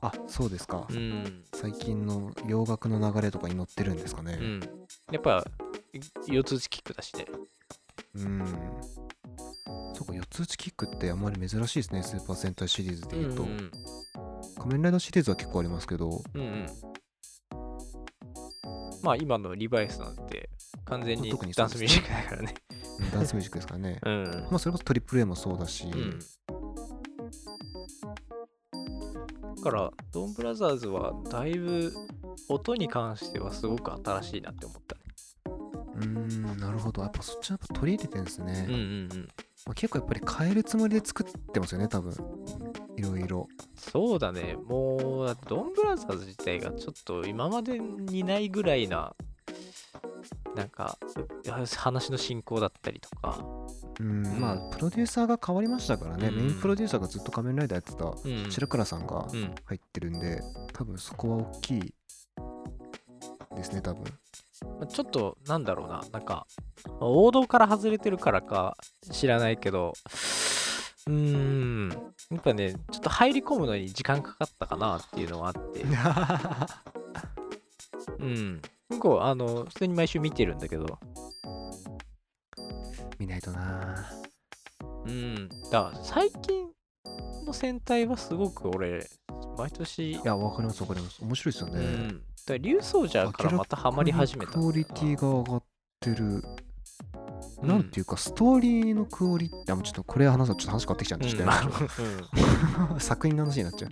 [0.00, 1.44] あそうですか、うん。
[1.54, 4.60] 最近の洋楽の流れとかに乗ってるんですかねうん。
[5.10, 5.44] やっぱ、
[6.26, 7.26] 四つ打ちキックだしね。
[8.16, 8.44] うん
[9.94, 13.70] そうか四つ打ちキックってあんまり珍しいですねスーパー戦隊シリーズでいうと、ん
[14.58, 16.40] 仮面ライダーシリーズは結構ありますけどうん。
[16.40, 16.66] うんうん。
[19.02, 20.48] まあ今のリバイスなんて
[20.84, 22.54] 完全にダンスミュージックだからね。
[22.68, 24.46] うんダンスミュージックですからね うん。
[24.50, 26.18] まあそれこそトリプル A もそうだし、うん。
[29.56, 31.92] だから、ドンブラザーズはだいぶ
[32.48, 34.83] 音に関してはすごく新しいなって思っ。
[35.96, 38.82] うーんなるほどやっぱそっちはやっぱ取り入れてるんですね、うんうんう
[39.16, 39.28] ん。
[39.66, 42.12] まあ、結構やっぱり変えるつもりで作ってますよね多分
[42.96, 44.56] いろいろそうだね。
[44.66, 49.14] もう、ドンブラザーズ自体がちょっと今までにないぐらいな、
[50.54, 50.98] なんか、
[51.76, 53.44] 話の進行だったりとか。
[54.00, 58.50] うん、うんまあプロデューサーが変わりましたからね、うんメインプロデューサーがずっと仮面ライダーやってたうん。
[58.50, 59.54] 白倉さんがうん。
[59.64, 60.40] 入ってるんで、
[60.72, 61.94] 多分そこは大きい
[63.54, 64.04] ですね多分
[64.62, 66.02] まあちょっと、なんだろうな。
[66.12, 66.46] なんか、
[67.00, 68.76] 王道から外れてるからか
[69.10, 69.92] 知らないけど、
[71.06, 71.88] うーん。
[72.30, 75.84] やっぱね、ちょっと入り込むのに時間かかったかなっていうのはあって。
[78.18, 78.62] うん。
[78.88, 80.98] 結構、あの、普通に毎週見てるんだけど、
[83.18, 84.06] 見ないとな
[85.04, 85.48] うん。
[85.70, 86.70] だから最近
[87.44, 89.06] の戦隊はすごく俺、
[89.56, 91.22] 毎年いや、わかりますわかります。
[91.22, 91.80] 面白いですよね。
[91.80, 95.62] うん、だから竜奏者からまたハマり始めたクオリティが上がっ
[96.00, 96.42] てる。
[97.62, 103.90] なんていうか、ストーリーのクオリティ、あ、もうちょっとこれ話すとちょっと話変わってきちゃうんで、ちょっとやめましょう 作品の話になっちゃう。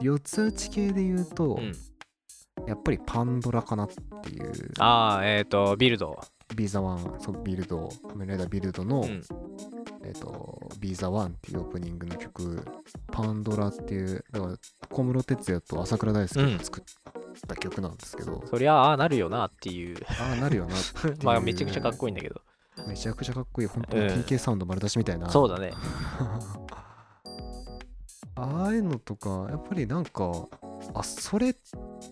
[0.00, 1.64] 四つ打ち系で言うと、うん。
[1.64, 1.74] うん
[2.66, 3.88] やっぱりパンドラかなっ
[4.22, 6.18] ていう、ああえっ、とビルド、
[6.56, 9.22] Be The One、そうビルド、仮面ライダービルドの、うん。
[10.04, 12.64] えっ、と、 Be The One っていうオープニングの曲、
[13.12, 14.56] パンドラっていう、だから
[14.90, 16.84] 小室哲哉と浅倉大介が作っ
[17.46, 19.96] た曲なんですけど、そりゃああなるよなっていう。
[20.20, 20.74] ああ、なるよな
[21.22, 22.40] まあめちゃくちゃかっこいいんだけど。
[22.86, 24.08] めちゃくちゃかっこいい、本当にうん。
[24.20, 25.28] TK サウンド丸出しみたいな。
[25.30, 25.72] そうだね。
[28.36, 30.30] ああいうのとか、やっぱりなんか、
[30.94, 31.52] あ、それ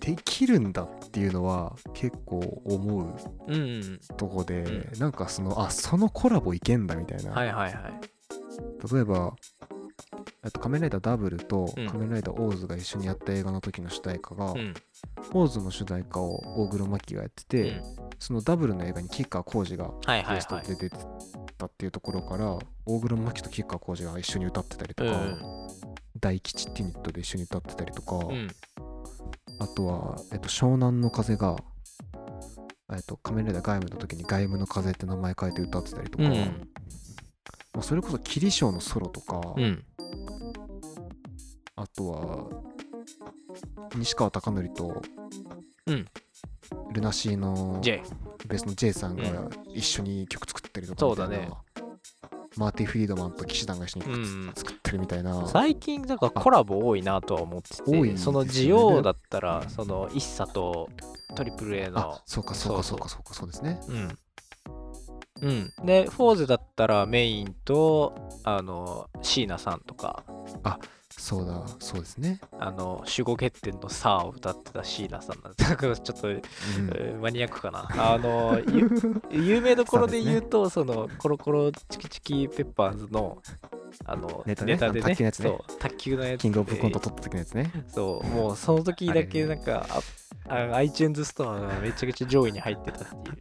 [0.00, 3.14] できるんだっていうのは結構思う。
[3.46, 7.30] うんうんとこで、うなんかその、あ、そのコラボいけんだみたいな。
[7.30, 8.00] はいはいはい。
[8.92, 9.36] 例えば、
[10.44, 11.86] えっと仮面ライダーダブルとうん。
[11.86, 14.74] 仮面ライダーオーズが一緒にやった映画の時の主題歌が、うん。
[15.32, 17.82] オーズの主題歌を大黒摩季がやってて、うん。
[18.18, 20.96] そのダブルの映画に吉川晃司がはいはいゲストはいで出て
[21.58, 25.10] たっていうところから、大黒摩季と吉川晃司が一緒に歌ってたりとか、
[26.20, 28.30] 大吉ってユニットで一緒に歌ってたりとか、うん。
[28.30, 28.48] うん
[29.58, 31.56] あとは、えっと、湘南の風が、
[32.92, 36.68] えっと、仮面ライダー外務の時に外務の風って名前変えて歌ってたりとか、うん
[37.76, 39.84] まあ、それこそ霧章のソロとか、うん。
[41.76, 42.48] あとは
[43.96, 45.02] 西川貴教と、
[45.86, 46.06] うん。
[46.94, 48.02] ルナシーの J
[48.48, 49.50] ベースの J さんがうん。
[49.74, 51.50] 一緒に曲作ったりとかそうだね。
[52.56, 58.16] マーティ・フリードマンと騎士団が一緒に作ってるみたいな、最近だからコラボ多いなとは思ってて多いね。
[58.16, 60.88] そのジオだったらそのイッサと
[61.34, 63.78] トリプル A のあそうかそうかそうかそうかそうですね。
[63.88, 64.18] うん
[65.40, 65.72] うん。
[65.84, 70.24] でフォーズだったらメインとあの椎名さんとか。
[71.18, 76.42] そうだそうですね、あの守護欠点の「さ」を歌ってた椎名さんなんでだからちょっと、うん。
[76.94, 77.88] えーマニアックかな。
[77.90, 78.90] あのゆ
[79.56, 83.42] 有名どころで言うとそのコロコロチキチキペッパーズの
[84.04, 85.48] あのネタねでね卓球のやつね。
[85.48, 87.72] そう卓球のやつキングオブコントで取った時のやつね。
[87.88, 89.86] そうもうその時だけなんか
[90.48, 93.38] ああ iTunes ストアがめちゃくちゃ上位に入ってたっていう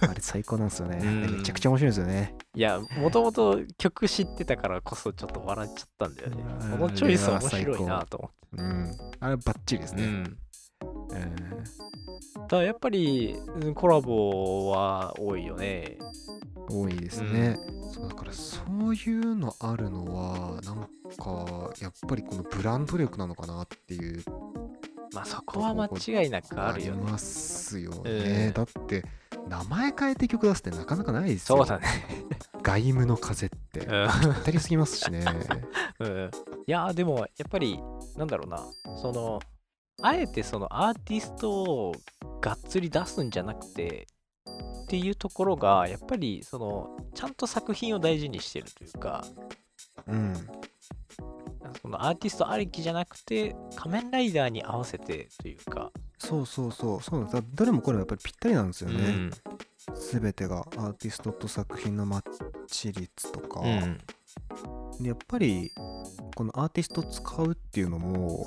[0.00, 0.98] あれ最高なんですよね。
[1.02, 1.36] うん。
[1.38, 2.34] めちゃくちゃ面白いですよね。
[2.54, 6.44] いやもともと曲知ってたからこそちょっと笑っちゃったんだよね。
[6.62, 6.70] うん。
[6.72, 8.62] このチョイス面白いなと思って。
[8.62, 8.96] うん。
[9.20, 10.38] あれバッチリですね、うん。
[10.82, 12.46] うん。
[12.48, 15.98] だやっぱりうんコラボは多いよね。
[16.70, 17.58] 多いですね、
[17.92, 20.88] そうだからそういうのあるのはなん。
[21.16, 24.24] かやっぱりこのブランド力なのかなっていう
[25.14, 27.04] まあそこは間違いなくあるよね。
[27.04, 29.04] りますよね、うんだって
[29.48, 31.58] 名前変えて曲出すってなかなかないですよ。
[31.58, 31.86] そうだね。
[32.62, 33.80] 外務の風って。
[33.80, 34.06] ぴうん。
[34.06, 35.24] ったりすぎますしね。
[36.00, 36.30] うん。
[36.66, 37.78] いやーでもやっぱり
[38.16, 38.64] なんだろうな。
[38.96, 39.40] その
[40.02, 41.92] あえてそのアーティストを
[42.40, 44.06] がっつり出すんじゃなくて
[44.84, 49.24] っていうところがやっぱりそのちゃんと作品を大事にしてるというか。
[50.06, 50.34] うん
[51.80, 57.02] そのアーティストありきじゃなくて仮面ライダーに合わせてというか、そうそうそう。
[57.02, 57.42] そうなんです。
[57.42, 59.30] だどれもこれもやっぱりぴったりなんですよね、
[59.88, 59.96] うん。
[59.96, 62.22] すべてがアーティストと作品のマッ
[62.66, 63.98] チ率とか、うん。
[65.02, 65.70] でやっぱり
[66.34, 68.46] このアーティスト使うっていうのも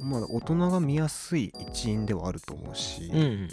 [0.00, 3.48] まあ大人が見やすい一因ではあると思うし、うん。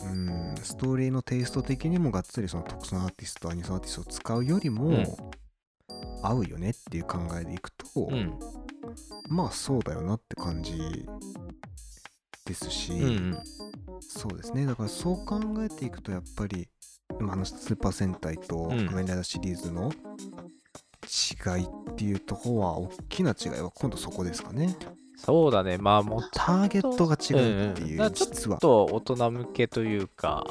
[0.00, 0.06] う
[0.52, 0.54] ん。
[0.62, 5.06] ストーリーのテイスト的にもがっつりその特殊なアーティストアニソンアーティストを使うよりも、うん
[6.22, 8.38] 合うよねっていう考えでいくと、うん。
[9.28, 11.06] まあそうだよなって感じ
[12.44, 13.38] ですし、うんうん。
[14.00, 14.66] そうですね。
[14.66, 16.68] だからそう考えていくとやっぱり
[17.20, 19.92] 今話したスーパー戦隊とん仮面ライダーシリーズの
[21.08, 24.76] 違いっていうところは大きな違いは今度そこですかね。
[25.16, 25.78] そうだね。
[25.78, 30.46] まあもうターゲットが違うっていう、うん実はちょっと大人向けというか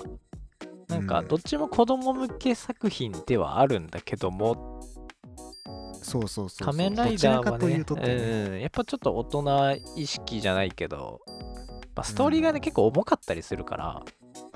[0.88, 1.27] なんかうん。
[1.27, 4.82] どっちも子供向け作品ではあるんだけども、
[6.01, 6.65] そうそうそうそう。
[6.65, 11.21] 仮面ライダーはねうん、やっぱちょっと大人意識じゃないけど、
[11.95, 14.03] まあ、ストーリーがね、結構重かったりするから。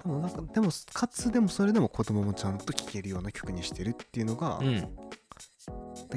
[0.03, 4.95] でもなんかでもかつでもそれでも子供もちゃんと聴けるような曲にしてるっていうのが、うん。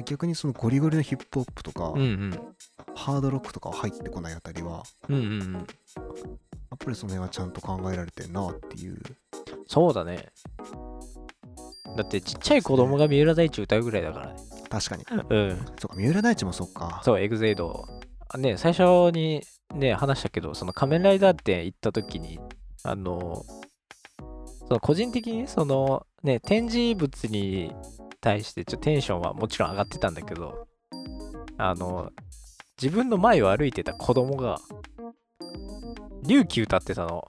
[0.05, 2.39] 逆にそのゴリゴリのヒップホップとか、うんうん。
[2.95, 5.53] ハードロックとか入ってこないあたりはうんうんうん。
[5.53, 5.65] やっ
[6.77, 8.99] ぱりその辺はちゃんと考えられてるなっていう。
[9.67, 10.29] そうだね。
[11.95, 14.35] だってちっちゃい子供が三浦大知歌うぐらいだからね
[14.69, 15.05] 確かに。
[15.29, 15.65] うん。
[15.79, 17.01] そうか三浦大知もそうか。
[17.03, 17.85] そうエグゼイド。
[18.37, 19.41] ね最初に
[19.73, 22.39] ね話したけどその仮面ライダー店行った時に
[22.83, 23.43] あの
[24.67, 27.73] その個人的にそのね展示物に
[28.21, 30.67] 対してちょっとテンションはもちろん上がってたんだけど
[31.57, 32.09] あの
[32.81, 34.59] 自分の前を歩いてた子供が
[36.25, 37.23] 龍騎歌ってたの。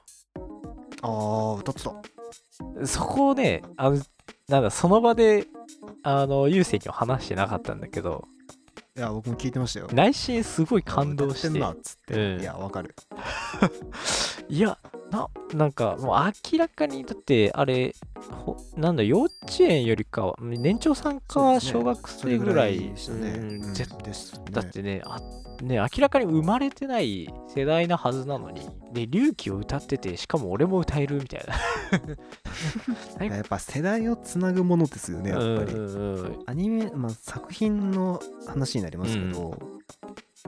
[1.03, 2.87] ああ歌ってた。
[2.87, 4.03] そこをねあの
[4.49, 5.47] なんだその場で
[6.03, 8.29] あの優勢には話してなかったんだけど
[8.97, 9.89] いや僕も聞いてましたよ。
[9.93, 11.51] 内心すごい感動して。
[11.51, 12.41] てんなっつって、うん。
[12.41, 12.95] いやわかる。
[14.49, 14.79] いや
[15.11, 17.95] ななんかもう明らかにだってあれ
[18.31, 22.93] ほなんだ幼稚園よりかは年長さんか小学生ぐらいね、
[24.51, 25.21] だってねあ
[25.63, 28.61] ね明らかに生まれてない世代なはずなのに
[28.93, 31.55] で龍騎を歌っててしかも俺も歌えるみたいな。
[33.25, 36.43] やっぱ世代をつなぐものですよねやっぱり、うんうんうん。
[36.47, 39.59] アニメ、まあ、作品の話になりますけど、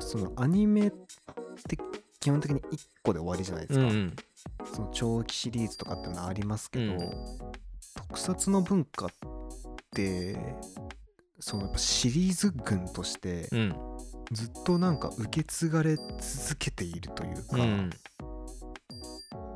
[0.01, 0.91] そのアニメっ
[1.69, 1.79] て
[2.21, 4.17] 基本的に1個で終わりじゃないですか、うんうん
[4.73, 7.11] その長期シリーズとかってのはありますけど、うん。
[7.95, 9.09] 特撮の文化っ
[9.95, 10.37] て
[11.41, 13.77] そのやっぱシリーズ群としてうん。
[14.33, 17.91] ずっとなんか受け継がれ続けているというか、うん。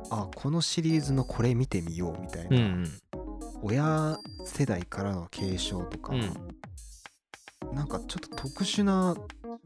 [0.09, 2.91] あこのシリーズのこれ見てみようみたいな、うん
[3.65, 6.13] 親世代からの継承とか、
[7.71, 9.15] なんかちょっと特殊な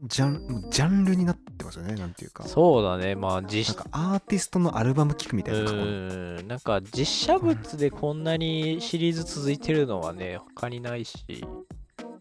[0.02, 2.44] ジャンジャンルになってますよねなんていうか。
[2.44, 3.16] そうだね。
[3.16, 6.48] まあなん実かアーティストのアルバム聴くみたいな過去のうん。
[6.48, 11.44] なんか実写物でこんなにシリーズ続いてるのはね他にないし。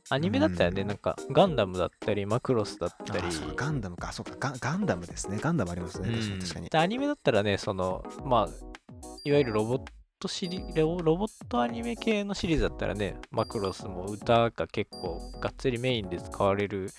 [0.10, 0.88] アニメだったらね、うん。
[0.88, 3.28] なんかガンダムだったりマクロスだったり。
[3.28, 4.12] あそうかガンダムか。
[4.12, 5.38] そうかガガンダムですね。
[5.40, 6.70] ガンダムありますね、確かに確かに。
[6.72, 8.78] アニメだったらねそのまあ
[9.24, 9.82] いわゆるロボッ
[10.20, 16.90] トシリロボットアニメ系のシリーズだったらねマクロスも歌が結構がっつりメインで使われる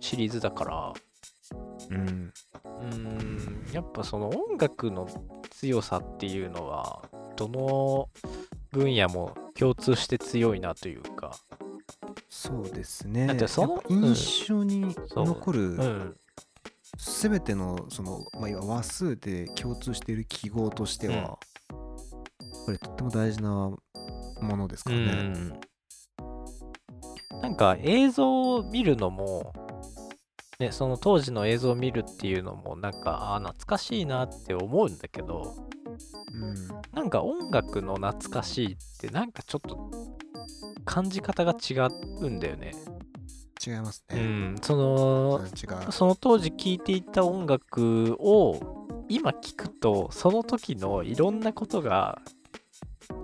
[0.00, 0.92] シリーズだから。
[1.90, 2.32] うん。
[2.64, 3.72] うーん。
[3.72, 5.08] やっぱその音楽の
[5.50, 7.02] 強さっていうのは
[7.36, 8.08] どの
[8.70, 11.32] 分野も共通して強いなというか。
[12.28, 13.26] そうですね。
[13.26, 16.16] だってその印象に残るうん。
[16.96, 21.38] 全てのその、まあ、要は話数で共通している記号としては、
[21.70, 22.64] うん。
[22.64, 23.78] これとっても大事なも
[24.40, 25.60] のですからね、うん。
[27.42, 29.52] なんか映像を見るのも
[30.58, 35.54] ねその当時の映像を見るっていうのもなんかあー懐かしいなって思うんだけど
[36.32, 36.54] うん。
[36.92, 39.90] なんか音楽の懐かしいってなんかちょっと
[40.84, 41.74] 感じ方が違
[42.20, 42.72] うんだよね。
[43.64, 45.40] 違いますね、うん、その
[45.90, 52.22] その当時聴いていた音楽を今聴くとその時のいろんなことが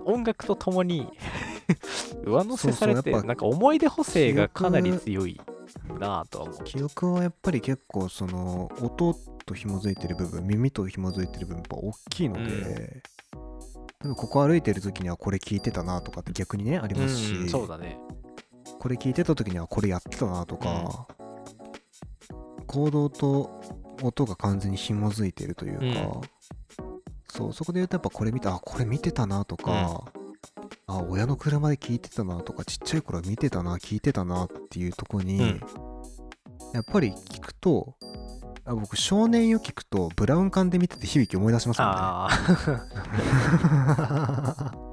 [0.03, 1.07] 音楽とともに
[2.25, 5.39] 上乗せされてなんか思い出補正がかなり強い
[5.99, 6.63] なぁとは思う。
[6.63, 9.13] 記憶はやっぱり結構その音
[9.45, 13.03] と紐づいてる部分耳と紐づいてる部分やっぱ大きいので、
[14.03, 17.97] うんここ歩いてる時にはこれ聞いてたなとかって逆にねありますし、うんそうだね。
[18.79, 21.07] これ聞いてた時にはこれやってたなとか、
[22.67, 23.61] 行動と
[24.03, 26.21] 音が完全に紐づいてるというか、
[27.29, 30.03] そうそこで言うとやっぱこれ見たあこれ見てたなとか、
[30.87, 35.61] あ親の車で聞いてたなとかちっちゃい頃は見てたな聞いてたなっていうとこに、うん
[36.73, 37.95] やっぱり聞くと
[38.65, 41.95] あ僕少年よ聞くとブラウン管で見てて響き思い出しますもんね。
[41.97, 42.27] あ
[44.67, 44.85] あ。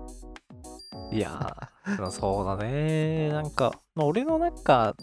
[1.13, 3.31] いやー、そうだね。
[3.31, 4.95] なんか、まあ、俺のなんか、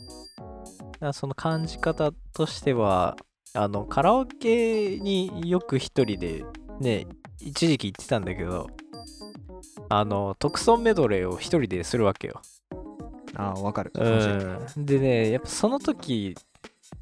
[1.00, 3.16] なその感じ方としては、
[3.54, 6.44] あの、カラオケによく一人で、
[6.80, 7.08] ね、
[7.40, 8.68] 一時期行ってたんだけど、
[9.90, 12.42] あの、特ソンメドレーを一人でするわけよ。
[13.36, 13.92] ああわかる。
[13.96, 14.86] うん。
[14.86, 16.36] でね、やっぱその時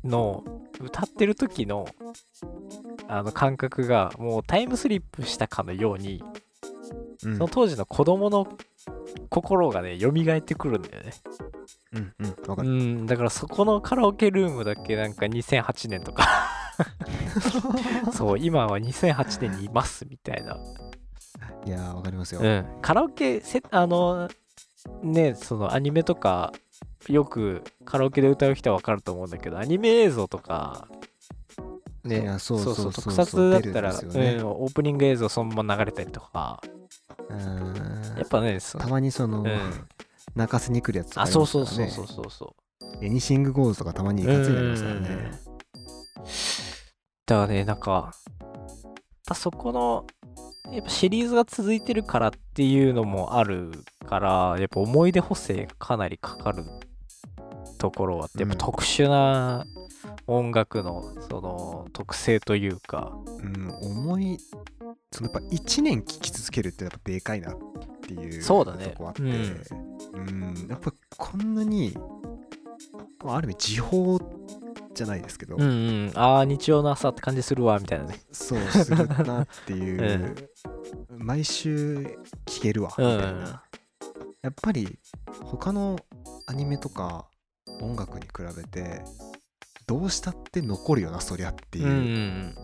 [0.04, 0.44] の、
[0.80, 1.88] 歌ってる時の、
[3.08, 6.24] あの感覚がもうタイムスリップしたかのように、
[7.24, 8.48] うんその当時の子供の
[9.30, 11.12] 心がね、蘇ってくるんだよね。
[11.94, 12.70] うんうんわかうる。
[12.72, 14.96] ん、だからそこのカラオケルームだけ？
[14.96, 16.26] なんか2008年とか
[18.14, 20.58] そう、今は2008年にいますみたいな。
[21.66, 22.42] いやーわかりますよ。
[22.42, 24.30] うん、カラオケせ、あの、
[25.04, 26.54] ね、そのアニメとか、
[27.10, 30.88] よくカラオケで歌う人はわかると思うんだけど、アニメ映像とか、
[32.04, 36.62] ね、そうそうそう特撮だったら、ねうん、オープニング映像そのまま流れたりとか、
[37.30, 37.74] うん
[38.18, 39.48] やっぱね、そたまにその、うん、
[40.36, 42.56] 泣かせに来るやつとかあ、りそうそうそうそうそうそ
[43.02, 43.06] う。
[43.06, 45.32] Anything Goes とかたまにいかついなりますからね。
[47.26, 48.54] だからね、なんか、やっ
[49.26, 50.06] ぱそこの、
[50.72, 53.72] やっぱシリーズが続いてるからっていうのもある
[54.06, 56.64] から、やっぱ思い出補正がかなりかかる
[57.78, 59.66] ところはあって、やっぱうん特殊な
[60.28, 64.38] 音楽のその特性というか、うん、思い、
[65.12, 67.58] そのやっぱ1年聴き続けるってやっぱでかいなっ
[68.06, 68.88] ていうそうだね。
[68.88, 69.64] とこあって、うん。
[70.14, 70.22] う
[70.66, 71.96] ん、やっぱこんなに、
[73.24, 74.20] まあある意味時報
[74.94, 76.12] じゃないですけど、うんうん。
[76.16, 78.20] ああ日曜の朝って感じするわみたいなね。
[78.32, 80.36] そうするなっていう、
[81.18, 83.60] 毎週聴けるわみたいな、うん
[84.44, 84.98] やっぱり
[85.44, 85.98] 他の
[86.46, 87.28] アニメとか
[87.82, 89.02] 音楽に比べて
[89.88, 91.88] どうしたって残るよなそりゃっていう。
[91.88, 92.56] う、ん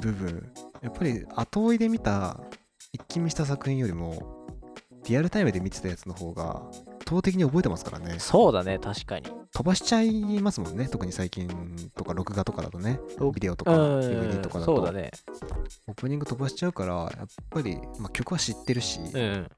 [0.00, 0.52] 部分。
[0.82, 2.40] やっぱり後追いで見た
[2.92, 4.46] 一気見した作品よりも
[5.06, 8.20] リアルタイムで見てたやつの方が圧倒的に覚えてますからね。
[8.20, 9.26] そうだね確かに。
[9.52, 11.48] 飛ばしちゃいますもんね特に最近
[11.96, 13.00] とか録画とかだとね。
[13.34, 14.00] ビデオとかうん。
[14.00, 14.76] DVD とかだと。
[14.76, 15.10] そうだね。
[15.88, 19.48] オープニング飛ばしちゃうからやっぱり、まあ、曲は知ってるし、うん。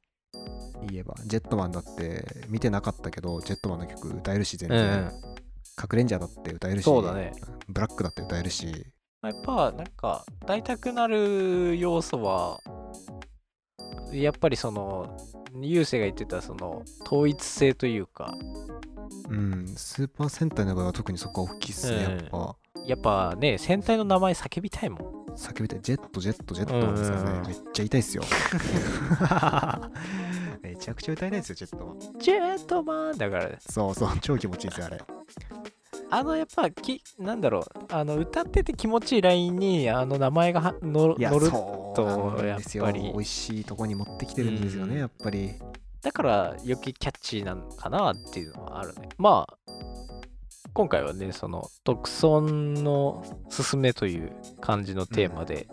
[0.88, 1.14] 言えば。
[1.26, 5.12] ジェットマンだって見てなかったけどジェットマンの曲歌えるし全うんう然、ん。
[5.76, 7.32] カクレンジャーだって歌えるしそうだね。
[7.68, 8.86] ブラックだって歌えるし。
[9.22, 12.58] やっぱなんか歌いたくなる要素は
[14.10, 15.16] やっぱりその
[15.60, 18.34] 優勢が言ってたその統一性というか。
[19.28, 22.12] うんスーパー戦隊の場合は特にそこは大きいっすね、うん。
[22.12, 22.56] やっぱ。
[22.86, 25.00] やっぱね戦隊の名前叫びたいもん。
[25.36, 27.46] 叫びたいジェットジェットジェットですからね、うん。
[27.46, 28.22] めっちゃ痛いっすよ。
[30.62, 31.86] めちゃくちゃ歌いたいですよジェット。
[31.86, 33.58] マンジェットマンだからね。
[33.60, 35.02] そうそう超気持ちいいですよあれ
[36.14, 42.84] あのやっぱきなんだろうあの歌ってて気持ちいいラインにあの名前が乗るそうなんですよ。
[42.84, 43.10] やっぱり。
[43.12, 45.00] 美味しいとこに持ってきてるんですよね、うん。
[45.00, 45.54] やっぱり。
[46.02, 49.08] だから余計キャッチーなのかなっていうのはあるね。
[49.16, 49.72] まあ
[50.74, 55.66] 今回はねその特尊のすすめという感じのテーマで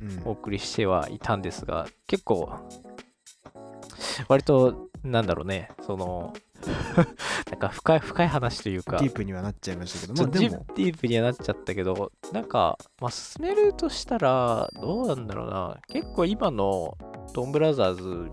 [0.00, 0.22] うん。
[0.24, 2.48] お送りしてはいたんですが、結構
[4.28, 6.32] 割となんだろうねその
[7.50, 15.78] なんか深い深い話というかディープにはなっちゃいましたけどまあディープにはなっちゃったけど、なんか、まあ、進めるとしたら、どうなんだろうな。
[15.88, 16.96] 結構今の
[17.32, 18.30] ドンブラザーズ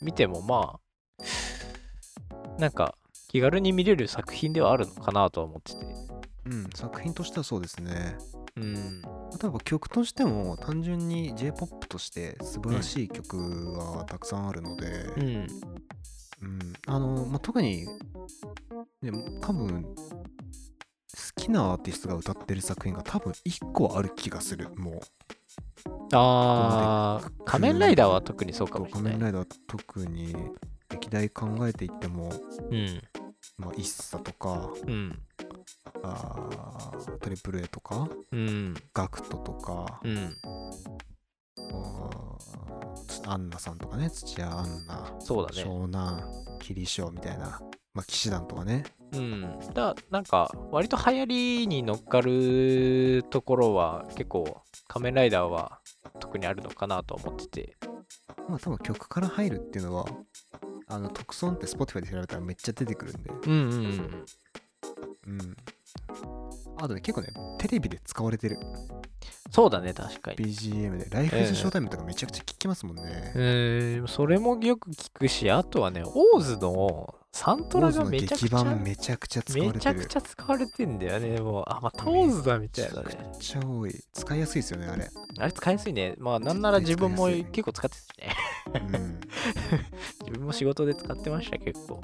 [0.00, 0.78] 見ても、ま
[1.18, 2.96] あ、なんか、
[3.28, 5.86] 気軽に見れる作品ではあるのかなとは思ってて。
[6.44, 8.16] うん作品としてはそうですね
[8.56, 9.00] うん。
[9.00, 9.08] 例
[9.44, 14.86] えば曲としても単純に J-POP として素晴らしい曲はたくさんあるので、
[15.16, 15.46] うん。
[16.42, 17.86] うんあのまあ、特に、
[19.00, 19.94] ね、多分好
[21.36, 25.00] きなアーティストが歌ってる作品が多分1個はある気がするもう
[26.12, 29.12] あー、仮面ライダーは特にそうかもしれない。
[29.12, 30.34] 仮面ライダー特に
[30.90, 32.30] 歴代考えていっても、
[32.70, 33.02] うん。
[33.56, 35.18] まあ、イッサとかうん。
[36.02, 38.74] あートリプル A とかうん。
[38.92, 40.36] ガクトとか、うん。
[43.26, 45.62] アンナさんとかね土屋アンナそうだね。
[45.62, 46.22] 湘南
[46.60, 47.60] 霧翔みたいな、
[47.94, 48.84] まあ、騎士団とかね。
[49.12, 55.80] うん、だなんか割と流行りに乗っかるところは結構仮面ライダーは
[56.18, 57.76] 特にあるのかなと思ってて。
[58.48, 60.06] まあ多分曲から入るっていうのは
[60.88, 63.30] あの特損って Spotify で調べたらめっちゃ出てくるんで。
[63.30, 64.26] うんうんうん。
[65.26, 65.56] うん
[66.78, 67.28] あとね結構ね
[67.58, 68.58] テレビで使われてる。
[69.50, 70.36] そうだね確かに。
[70.38, 71.06] BGM で。
[71.10, 73.02] ライフイズショータイムとかめちゃくちゃ聞きますもんね、
[73.34, 79.74] えー、それもよく聞くしあとはねオーズのサントラがめちゃくちゃ版めちゃくちゃ使われてる。
[79.74, 81.40] めちゃくちゃ使われてんだよね。
[81.40, 83.04] もうあまたオーズだみたいなね。
[83.06, 84.04] めちゃくちゃ多い。
[84.12, 85.10] 使いやすいですよねあれ。
[85.38, 86.14] あれ使いやすいね。
[86.18, 88.36] まあなんなら自分も結構使ってたしね。
[88.74, 89.20] うん。
[90.28, 92.02] 自分も仕事で使ってました結構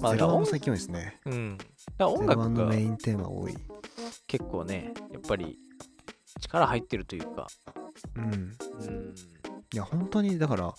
[0.00, 1.20] まあゼロワンも最近多いですね。
[1.26, 1.58] うん。
[1.96, 3.56] だ音楽がのメインテーマ多い。
[4.26, 5.58] 結構ねやっぱり
[6.40, 7.46] 力入ってるというか。
[8.16, 8.32] うん。
[8.32, 8.36] う
[8.90, 9.14] ん。
[9.72, 10.72] いや本当にだから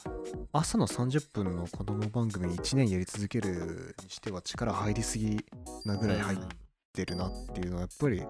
[0.54, 5.38] 朝の30分の子供番組1年やり続けるにしては力入りすぎ
[5.84, 6.38] なぐらい入っ
[6.94, 8.24] てるなっていうのはやっぱり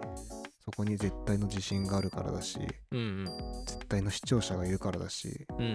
[0.64, 2.58] そこに絶対の自信があるからだし
[2.92, 3.26] うんうん。
[3.66, 5.66] 絶対の視聴者がいるからだしうん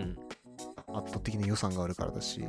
[0.88, 0.96] うん。
[0.96, 2.44] 圧倒的な予算があるからだし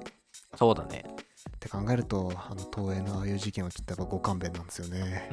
[0.57, 1.05] そうだね。
[1.49, 5.29] って考えるとあの東映のああいう事件はちょっとやっぱご勘弁なんですよね。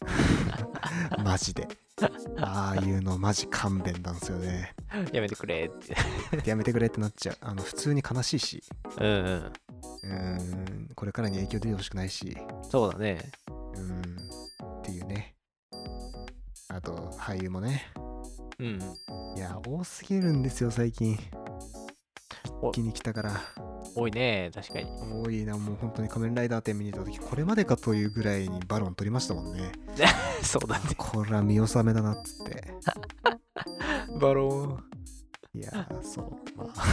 [1.24, 1.68] マジで。
[2.38, 4.74] ああいうのマジ勘弁なんですよね。
[5.12, 5.66] やめてくれ。
[5.66, 7.36] ってやめてくれってなっちゃう。
[7.40, 8.64] あの普通に悲しいし。
[8.98, 9.52] うんうん。
[10.02, 10.42] うー
[10.88, 10.88] ん。
[10.94, 12.36] これからに影響出てほしくないし。
[12.70, 13.30] そうだね。
[13.48, 14.00] うーん。
[14.78, 15.36] っていうね。
[16.68, 17.92] あと俳優もね。
[18.58, 18.80] うん。
[19.36, 21.18] いや多すぎるんですよ最近。
[22.62, 22.68] お。
[22.68, 23.40] 一気に来たから
[23.94, 24.86] 多いね確かに。
[25.24, 29.72] 多いなもう本当に仮面ライダー展見に行った時これまでかというぐらいにバロン取りましたもんね。
[30.42, 30.84] そうだね。
[30.96, 32.74] これは見納めだなっつって。
[34.20, 34.84] バロン。
[35.52, 36.30] いやーそう。
[36.56, 36.84] まあ。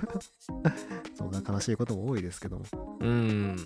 [1.14, 2.64] そんな悲しいことも多いですけども。
[3.00, 3.56] うん。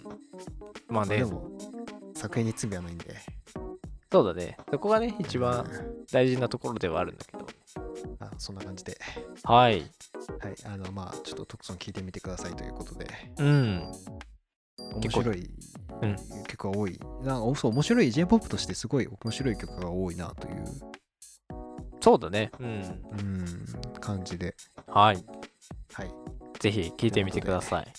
[0.88, 1.18] まあね。
[1.18, 1.50] でも
[2.14, 3.14] 作品に罪はないんで。
[4.10, 4.56] そうだね。
[4.70, 6.06] そこがね一番うん。
[6.10, 7.46] 大事なところではあるんだけど。
[8.20, 8.98] あそんな感じで。
[9.44, 9.90] はい
[10.40, 13.06] はいあのまあちょっとトクソン聞いてみてくださいということで。
[13.38, 13.92] うん。
[14.94, 15.50] 面白い。
[16.02, 16.16] うん。
[16.46, 18.08] 曲が多い、なんかそう面白い。
[18.08, 20.64] J−POP としてすごい面白い曲が多いなという、
[22.00, 22.50] そうだね。
[22.60, 22.66] うん。
[22.66, 24.54] うん、感じで。
[24.86, 25.24] はい。
[25.92, 26.10] はい。
[26.60, 27.92] ぜひ聞いてみてください。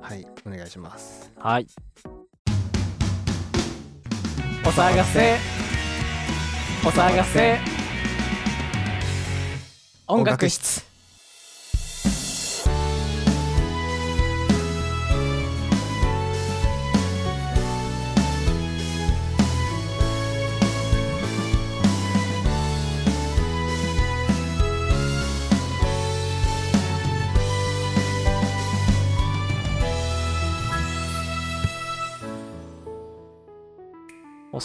[0.00, 1.30] はいお願いします。
[1.36, 1.66] はい。
[4.64, 5.36] お騒がせ。
[6.84, 7.58] お騒がせ。
[10.08, 10.85] 音楽室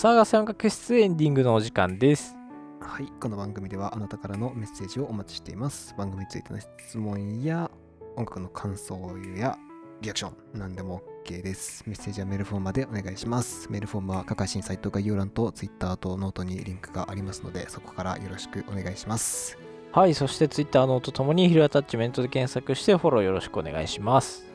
[0.02, 2.36] 騒がせ音楽室エンディングのお時間です。
[2.80, 5.93] はいこの番組ではあなたからのメッセージをお待ちしています。
[5.95, 7.70] 番組についての質問や
[8.16, 9.60] 音楽の感想や
[10.02, 11.84] リアクション何でも OK です。
[11.86, 13.72] メッセージはメールフォームまでお願いします。
[13.72, 19.60] メールフォームは各配信サイト概要欄と Twitter とノートにリンクがありますのでそこからよろしくお願いします。
[19.91, 24.47] はいそして Twitter のとともにヒルアタッチメントで検索してフォローよろしくお願いします。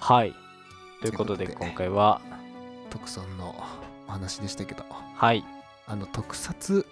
[0.00, 0.34] はい。
[1.02, 2.20] ということで今回は
[2.90, 3.83] 特産のお
[4.14, 4.84] 話でしたけど。
[5.16, 5.44] はい。
[5.86, 6.86] あの特撮。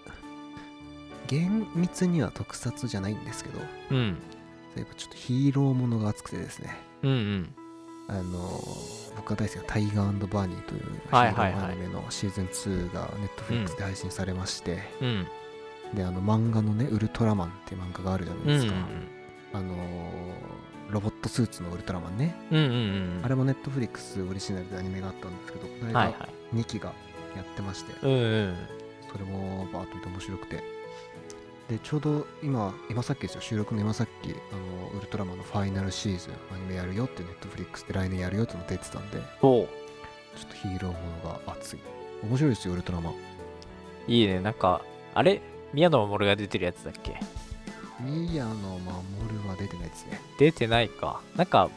[1.27, 3.59] 厳密には特撮じゃないんですけど。
[3.91, 4.19] うん。
[4.75, 6.75] 例えばちょっとヒーローものが熱くてですね。
[7.03, 7.55] うんうん。
[8.09, 8.61] あの
[9.15, 15.27] 僕が大好きなタイガーバーニーというヒーローアニメのシーズン2がネットフリックスで配信されまして、うん。
[15.93, 18.73] であの漫画のねウルトラマンっていう漫画があるじゃないうんですか、
[19.53, 19.75] あの
[20.89, 26.55] ロボットスーツのウルトラマンね、うんうんうんあれもネットフリックスオリジナルでアニメがあったんですけどこの間はいはい。
[26.55, 26.91] 2期が
[27.35, 28.15] やってまして、うんう
[28.47, 28.55] ん。
[29.11, 30.63] それもバーッと見て面白くて。
[31.69, 39.67] でちょうど今今さっきですよ収録の今さっきあのウルトラマンのファイナルシーズンアニメやるよってネットフリックスで来年やるよっての出てたんでおう。
[40.35, 41.79] ちょっとヒーローものが熱い。
[42.21, 43.13] 面白いですよウルトラマン。
[44.07, 44.41] いいね。
[44.41, 44.81] なんか
[45.13, 45.41] あれ？
[45.73, 47.17] 宮野真守が出てるやつだっけ？
[48.01, 50.19] 宮野真守は出てないですね。
[50.37, 51.21] 出てないか。
[51.37, 51.69] なんか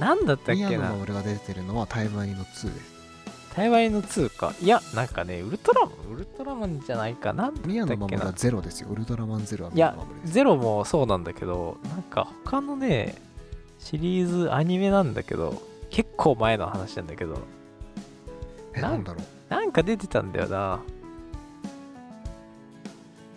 [0.00, 2.95] なんだったっ宮野けな真守が出てるのは台湾の2です
[3.56, 7.48] 台湾の2かいやなんかねウルトラマンウルトラマンじゃないかな。
[7.48, 8.88] んだっ宮野真守はゼロですよ。
[8.90, 13.14] ウルトラマンゼロはいやゼロもそうなんだけどなんか他のね
[13.78, 17.32] シリーズアニメなんだけど結構前の話なんだけど。
[17.32, 17.40] な
[18.74, 19.24] えなんだろう。
[19.48, 20.80] なんか出てたんだよな。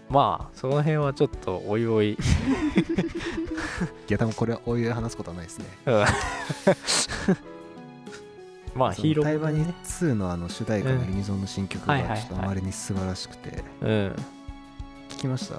[0.10, 2.18] まあその辺はちょっとおいおい。
[2.18, 2.18] い
[4.10, 5.66] や多分これはおいおい話すことはないですね。
[5.86, 6.06] うん
[8.76, 11.08] まあヒーロー台湾にものね2のあの主題歌のうん。
[11.08, 13.64] ユニゾンの新曲がちょっとあまりに素晴らしくて。
[13.82, 14.16] うん。
[15.10, 15.56] 聞きました？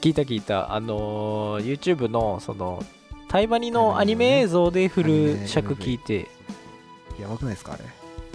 [0.00, 0.74] 聞いた聞いた。
[0.74, 2.82] あのー YouTube のその
[3.28, 6.28] タイバニのアニメ映像でフル尺聞いて。
[7.20, 7.84] やばくないですかあれ？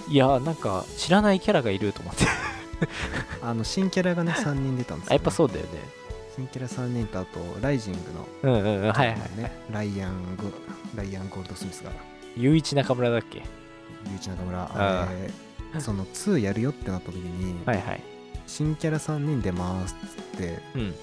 [0.10, 2.26] いやなんか知らないキャラがいると思って。
[3.44, 5.70] あの新キャラがね 3人出たんですよ、あやっぱそうだよね。
[6.36, 8.00] 新キャラ3人とあとライジング
[8.52, 8.54] の。
[8.56, 8.92] うんうんうん。
[8.92, 9.52] はいはいね。
[9.72, 10.44] ライアンゴ
[10.96, 11.92] ライアンゴールドスミスが。
[12.38, 13.44] 雄一中村だっけ？
[14.08, 15.08] ゆういち中村ああ
[15.76, 18.02] れその2やるよってなった時に、はいはい。
[18.46, 20.96] 新キャラ3人出ますっつってうん。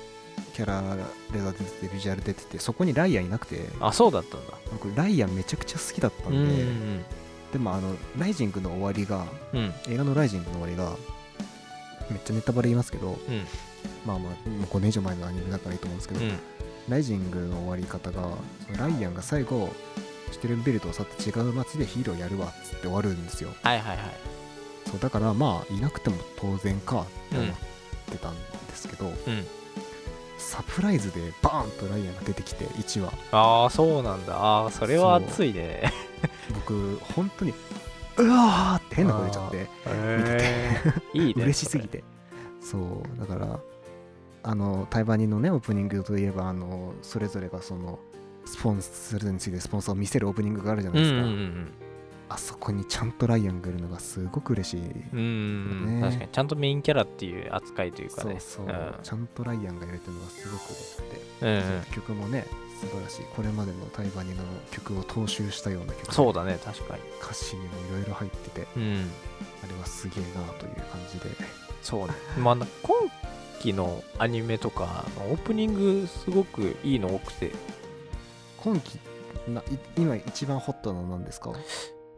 [0.55, 0.97] キャラ
[1.33, 4.55] デザ出ててビジュアル出ててそこにライアンいなくてあそうだったんだ。
[4.73, 7.05] 僕ライアンめちゃくちゃ好きだったんうんで、うん。
[7.53, 9.61] でもあのライジングの終わりがうん。
[9.61, 10.97] うん映画のライジングの終わりが
[12.11, 13.45] めっちゃネタバレ言いますけど、うん。
[14.07, 16.39] まあまあもう5年以上前のアニメだからいいと思うんですけど、うん。
[16.89, 18.29] ライジングの終わり方が
[18.79, 19.71] ライアンが最後
[20.35, 23.51] シュテルンベルトを去って違う街でヒーローやるわっつって終わるんですよ。
[23.63, 24.07] はいはいはい。
[24.91, 27.55] そうだからまあいなくても当然かって思っ
[28.11, 28.41] てたんで
[28.75, 29.15] すけど、うん。
[30.37, 33.13] サプライズでバーンとライアンが出てきて1話。
[33.31, 34.37] ああそうなんだ。
[34.37, 35.93] ああそれは熱いね。
[36.55, 37.55] 僕本当に
[38.17, 39.57] うわーって変な声出ちゃって
[39.87, 41.03] へー。
[41.15, 42.03] いいね嬉しすぎて。
[42.61, 43.61] そうだから
[44.43, 47.99] あのタイバニのねオープニングといえばあのそれぞれがその
[48.45, 51.73] スポンそれぞれについてスポンサーを見せるオープニングがあるじゃなうんいですか、うんうん
[52.27, 54.83] あそこにちゃんとライアンがいるのがすごく嬉しい、う
[55.15, 56.01] んうんね。
[56.01, 56.31] 確かに。
[56.33, 58.41] ちゃんとメインキャラっていう扱いというかね。
[58.41, 58.95] そうそう、ん。
[59.03, 61.85] ちゃんとライアンがいるっていうのがすごく嬉しくて、うんうん。
[61.93, 62.47] 曲もね
[62.81, 63.27] 素晴らしい。
[63.37, 66.07] これまでのタイバニの曲を踏襲したような曲。
[66.07, 66.59] でそうだね。
[66.65, 67.03] 確かに。
[67.23, 68.67] 歌詞にもいろいろ入ってて。
[68.75, 69.11] うん。
[69.63, 71.27] あれはすげえなという感じで。
[71.83, 72.15] そうね。
[72.39, 72.97] まあな今
[73.61, 77.53] 期のアニメとかのオープニングすごくいいの多くて
[78.65, 78.99] 今季
[79.49, 79.65] ない
[79.99, 81.53] 今一番ホットなのですか？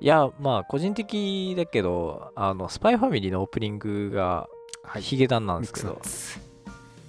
[0.00, 4.48] いやまあ個人的だけどあのスパイファミリーのオープニングが
[4.84, 5.02] はい。
[5.02, 6.38] ヒゲダンなんですけど、ツ。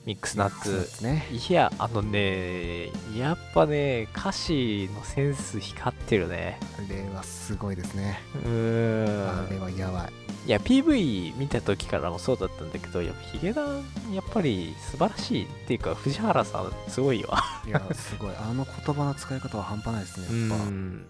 [0.05, 0.81] ミックスナッツ。
[0.85, 1.27] すね。
[1.31, 6.59] いやあのねやっぱね歌詞のセンス光ってるね。
[6.75, 8.19] あれはすごいですね。
[8.43, 9.45] うーん。
[9.45, 13.83] あれはやばいいや PV 見た時からもそうだったんだけどやっぱヒゲダン
[14.13, 17.43] やっぱり素晴らしいっていうか藤原さんすごいわ。
[17.67, 18.31] いやすごい。
[18.37, 20.63] あの言葉の使い方は半端ないですねやっぱ。
[20.63, 21.05] うん。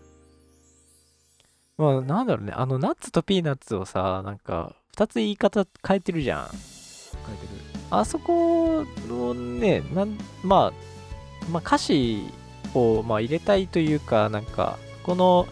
[1.78, 2.54] まあなんだろうね。
[2.56, 6.48] あのナッツとピーナッツをさなんか2つ言い方変えてるじゃん。
[6.48, 6.62] 書いて
[7.44, 7.62] る。
[7.92, 12.24] あそこのねなん、まあ、まあ歌詞
[12.74, 15.48] をまあ入れたいというかなんかこの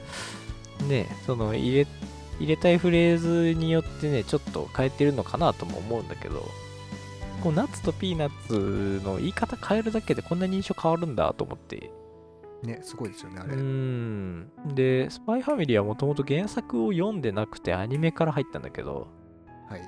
[0.88, 1.88] ねその入れ
[2.40, 6.46] 入れたいフレーズによってねちょっと変えてるのかなとも思うんだけど
[7.42, 11.92] こうナッツとピーナッツの言い方変えるだけでこんなに印象変わるんだと思って。
[12.64, 14.50] ねすごいですよねあうれ、ん。
[14.74, 19.08] で「スパイファミリーはもともと原作を読んでなくてアニメから入ったんだけど
[19.70, 19.82] はい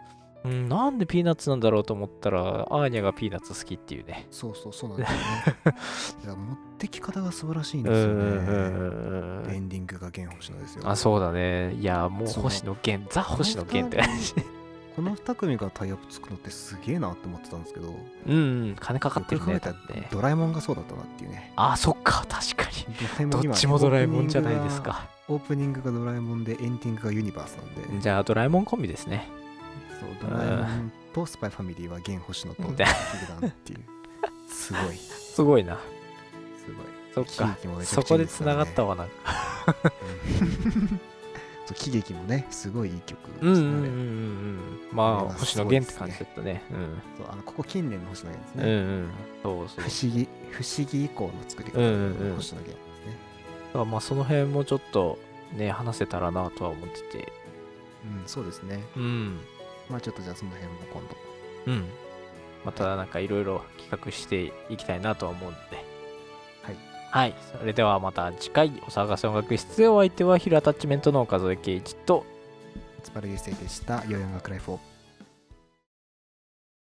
[0.43, 4.27] うんなんでピーナッツなんだろうと思ったらアーニャがピーナッツ好きっていうね。
[4.31, 5.77] そうそうそうなんですよね。
[6.25, 9.55] いや持ってき方が素晴らしいんうですよね。
[9.55, 10.89] エンディングが源星野ですよ。
[10.89, 11.73] あそうだね。
[11.73, 14.07] いやもう星野源ザ星野源って。
[14.07, 14.33] 感じ
[14.95, 17.93] この2組がタイアップつくのってすげえなって思ってたんですけど。
[18.27, 18.39] うんう
[18.71, 19.61] ん金かかってるねね。
[20.11, 21.51] ドラえもんがそうだったなっていうね。
[21.55, 22.69] あそっか確か
[23.19, 23.29] に。
[23.29, 25.07] どっちもドラえもんじゃないですか。
[25.27, 27.99] オープニングがドラえもんでエンディングがユニバースなんで。
[28.01, 29.29] じゃあドラえもんコンビですね
[29.99, 32.85] そうドラえもんとスパイファミリーは源星野とヒでゲ
[33.41, 33.79] ダンっていう。
[34.49, 34.95] すごい。
[34.95, 35.75] すすごいな。
[35.75, 37.25] ごい。
[37.25, 37.57] そっか。
[37.83, 39.07] そこでつながったわわなん。
[39.09, 39.13] か
[41.65, 43.67] そう喜劇もねすごいいい曲うんですね。
[43.67, 44.59] うんうんうんうん
[44.93, 46.63] まあ星野源って感じだったね。
[47.17, 49.09] そうあのここ近年の星野源ですうんうね、んうん。
[49.43, 49.83] そうそう。
[49.83, 52.29] 不思議不思議以降の作り方うんうんうん。
[52.29, 53.17] の星野源ですね。
[53.67, 55.19] だからまあその辺もちょっと
[55.53, 57.33] ね話せたらなとは思ってて。
[58.21, 58.83] うんそうですね。
[58.95, 59.39] うん
[59.89, 61.15] まあちょっとじゃあその辺も今度。
[61.67, 61.85] うん。
[62.65, 65.77] またなんかいろいろ企画していきたいなとは思うので。
[66.63, 66.75] はい。
[67.11, 67.35] はい。
[67.57, 72.25] それではまた次回お探し音楽室でお相手はヒルアタッチメントの岡添圭一と
[73.03, 74.03] スパル優勢でした。
[74.07, 74.79] 良い音楽ライフを。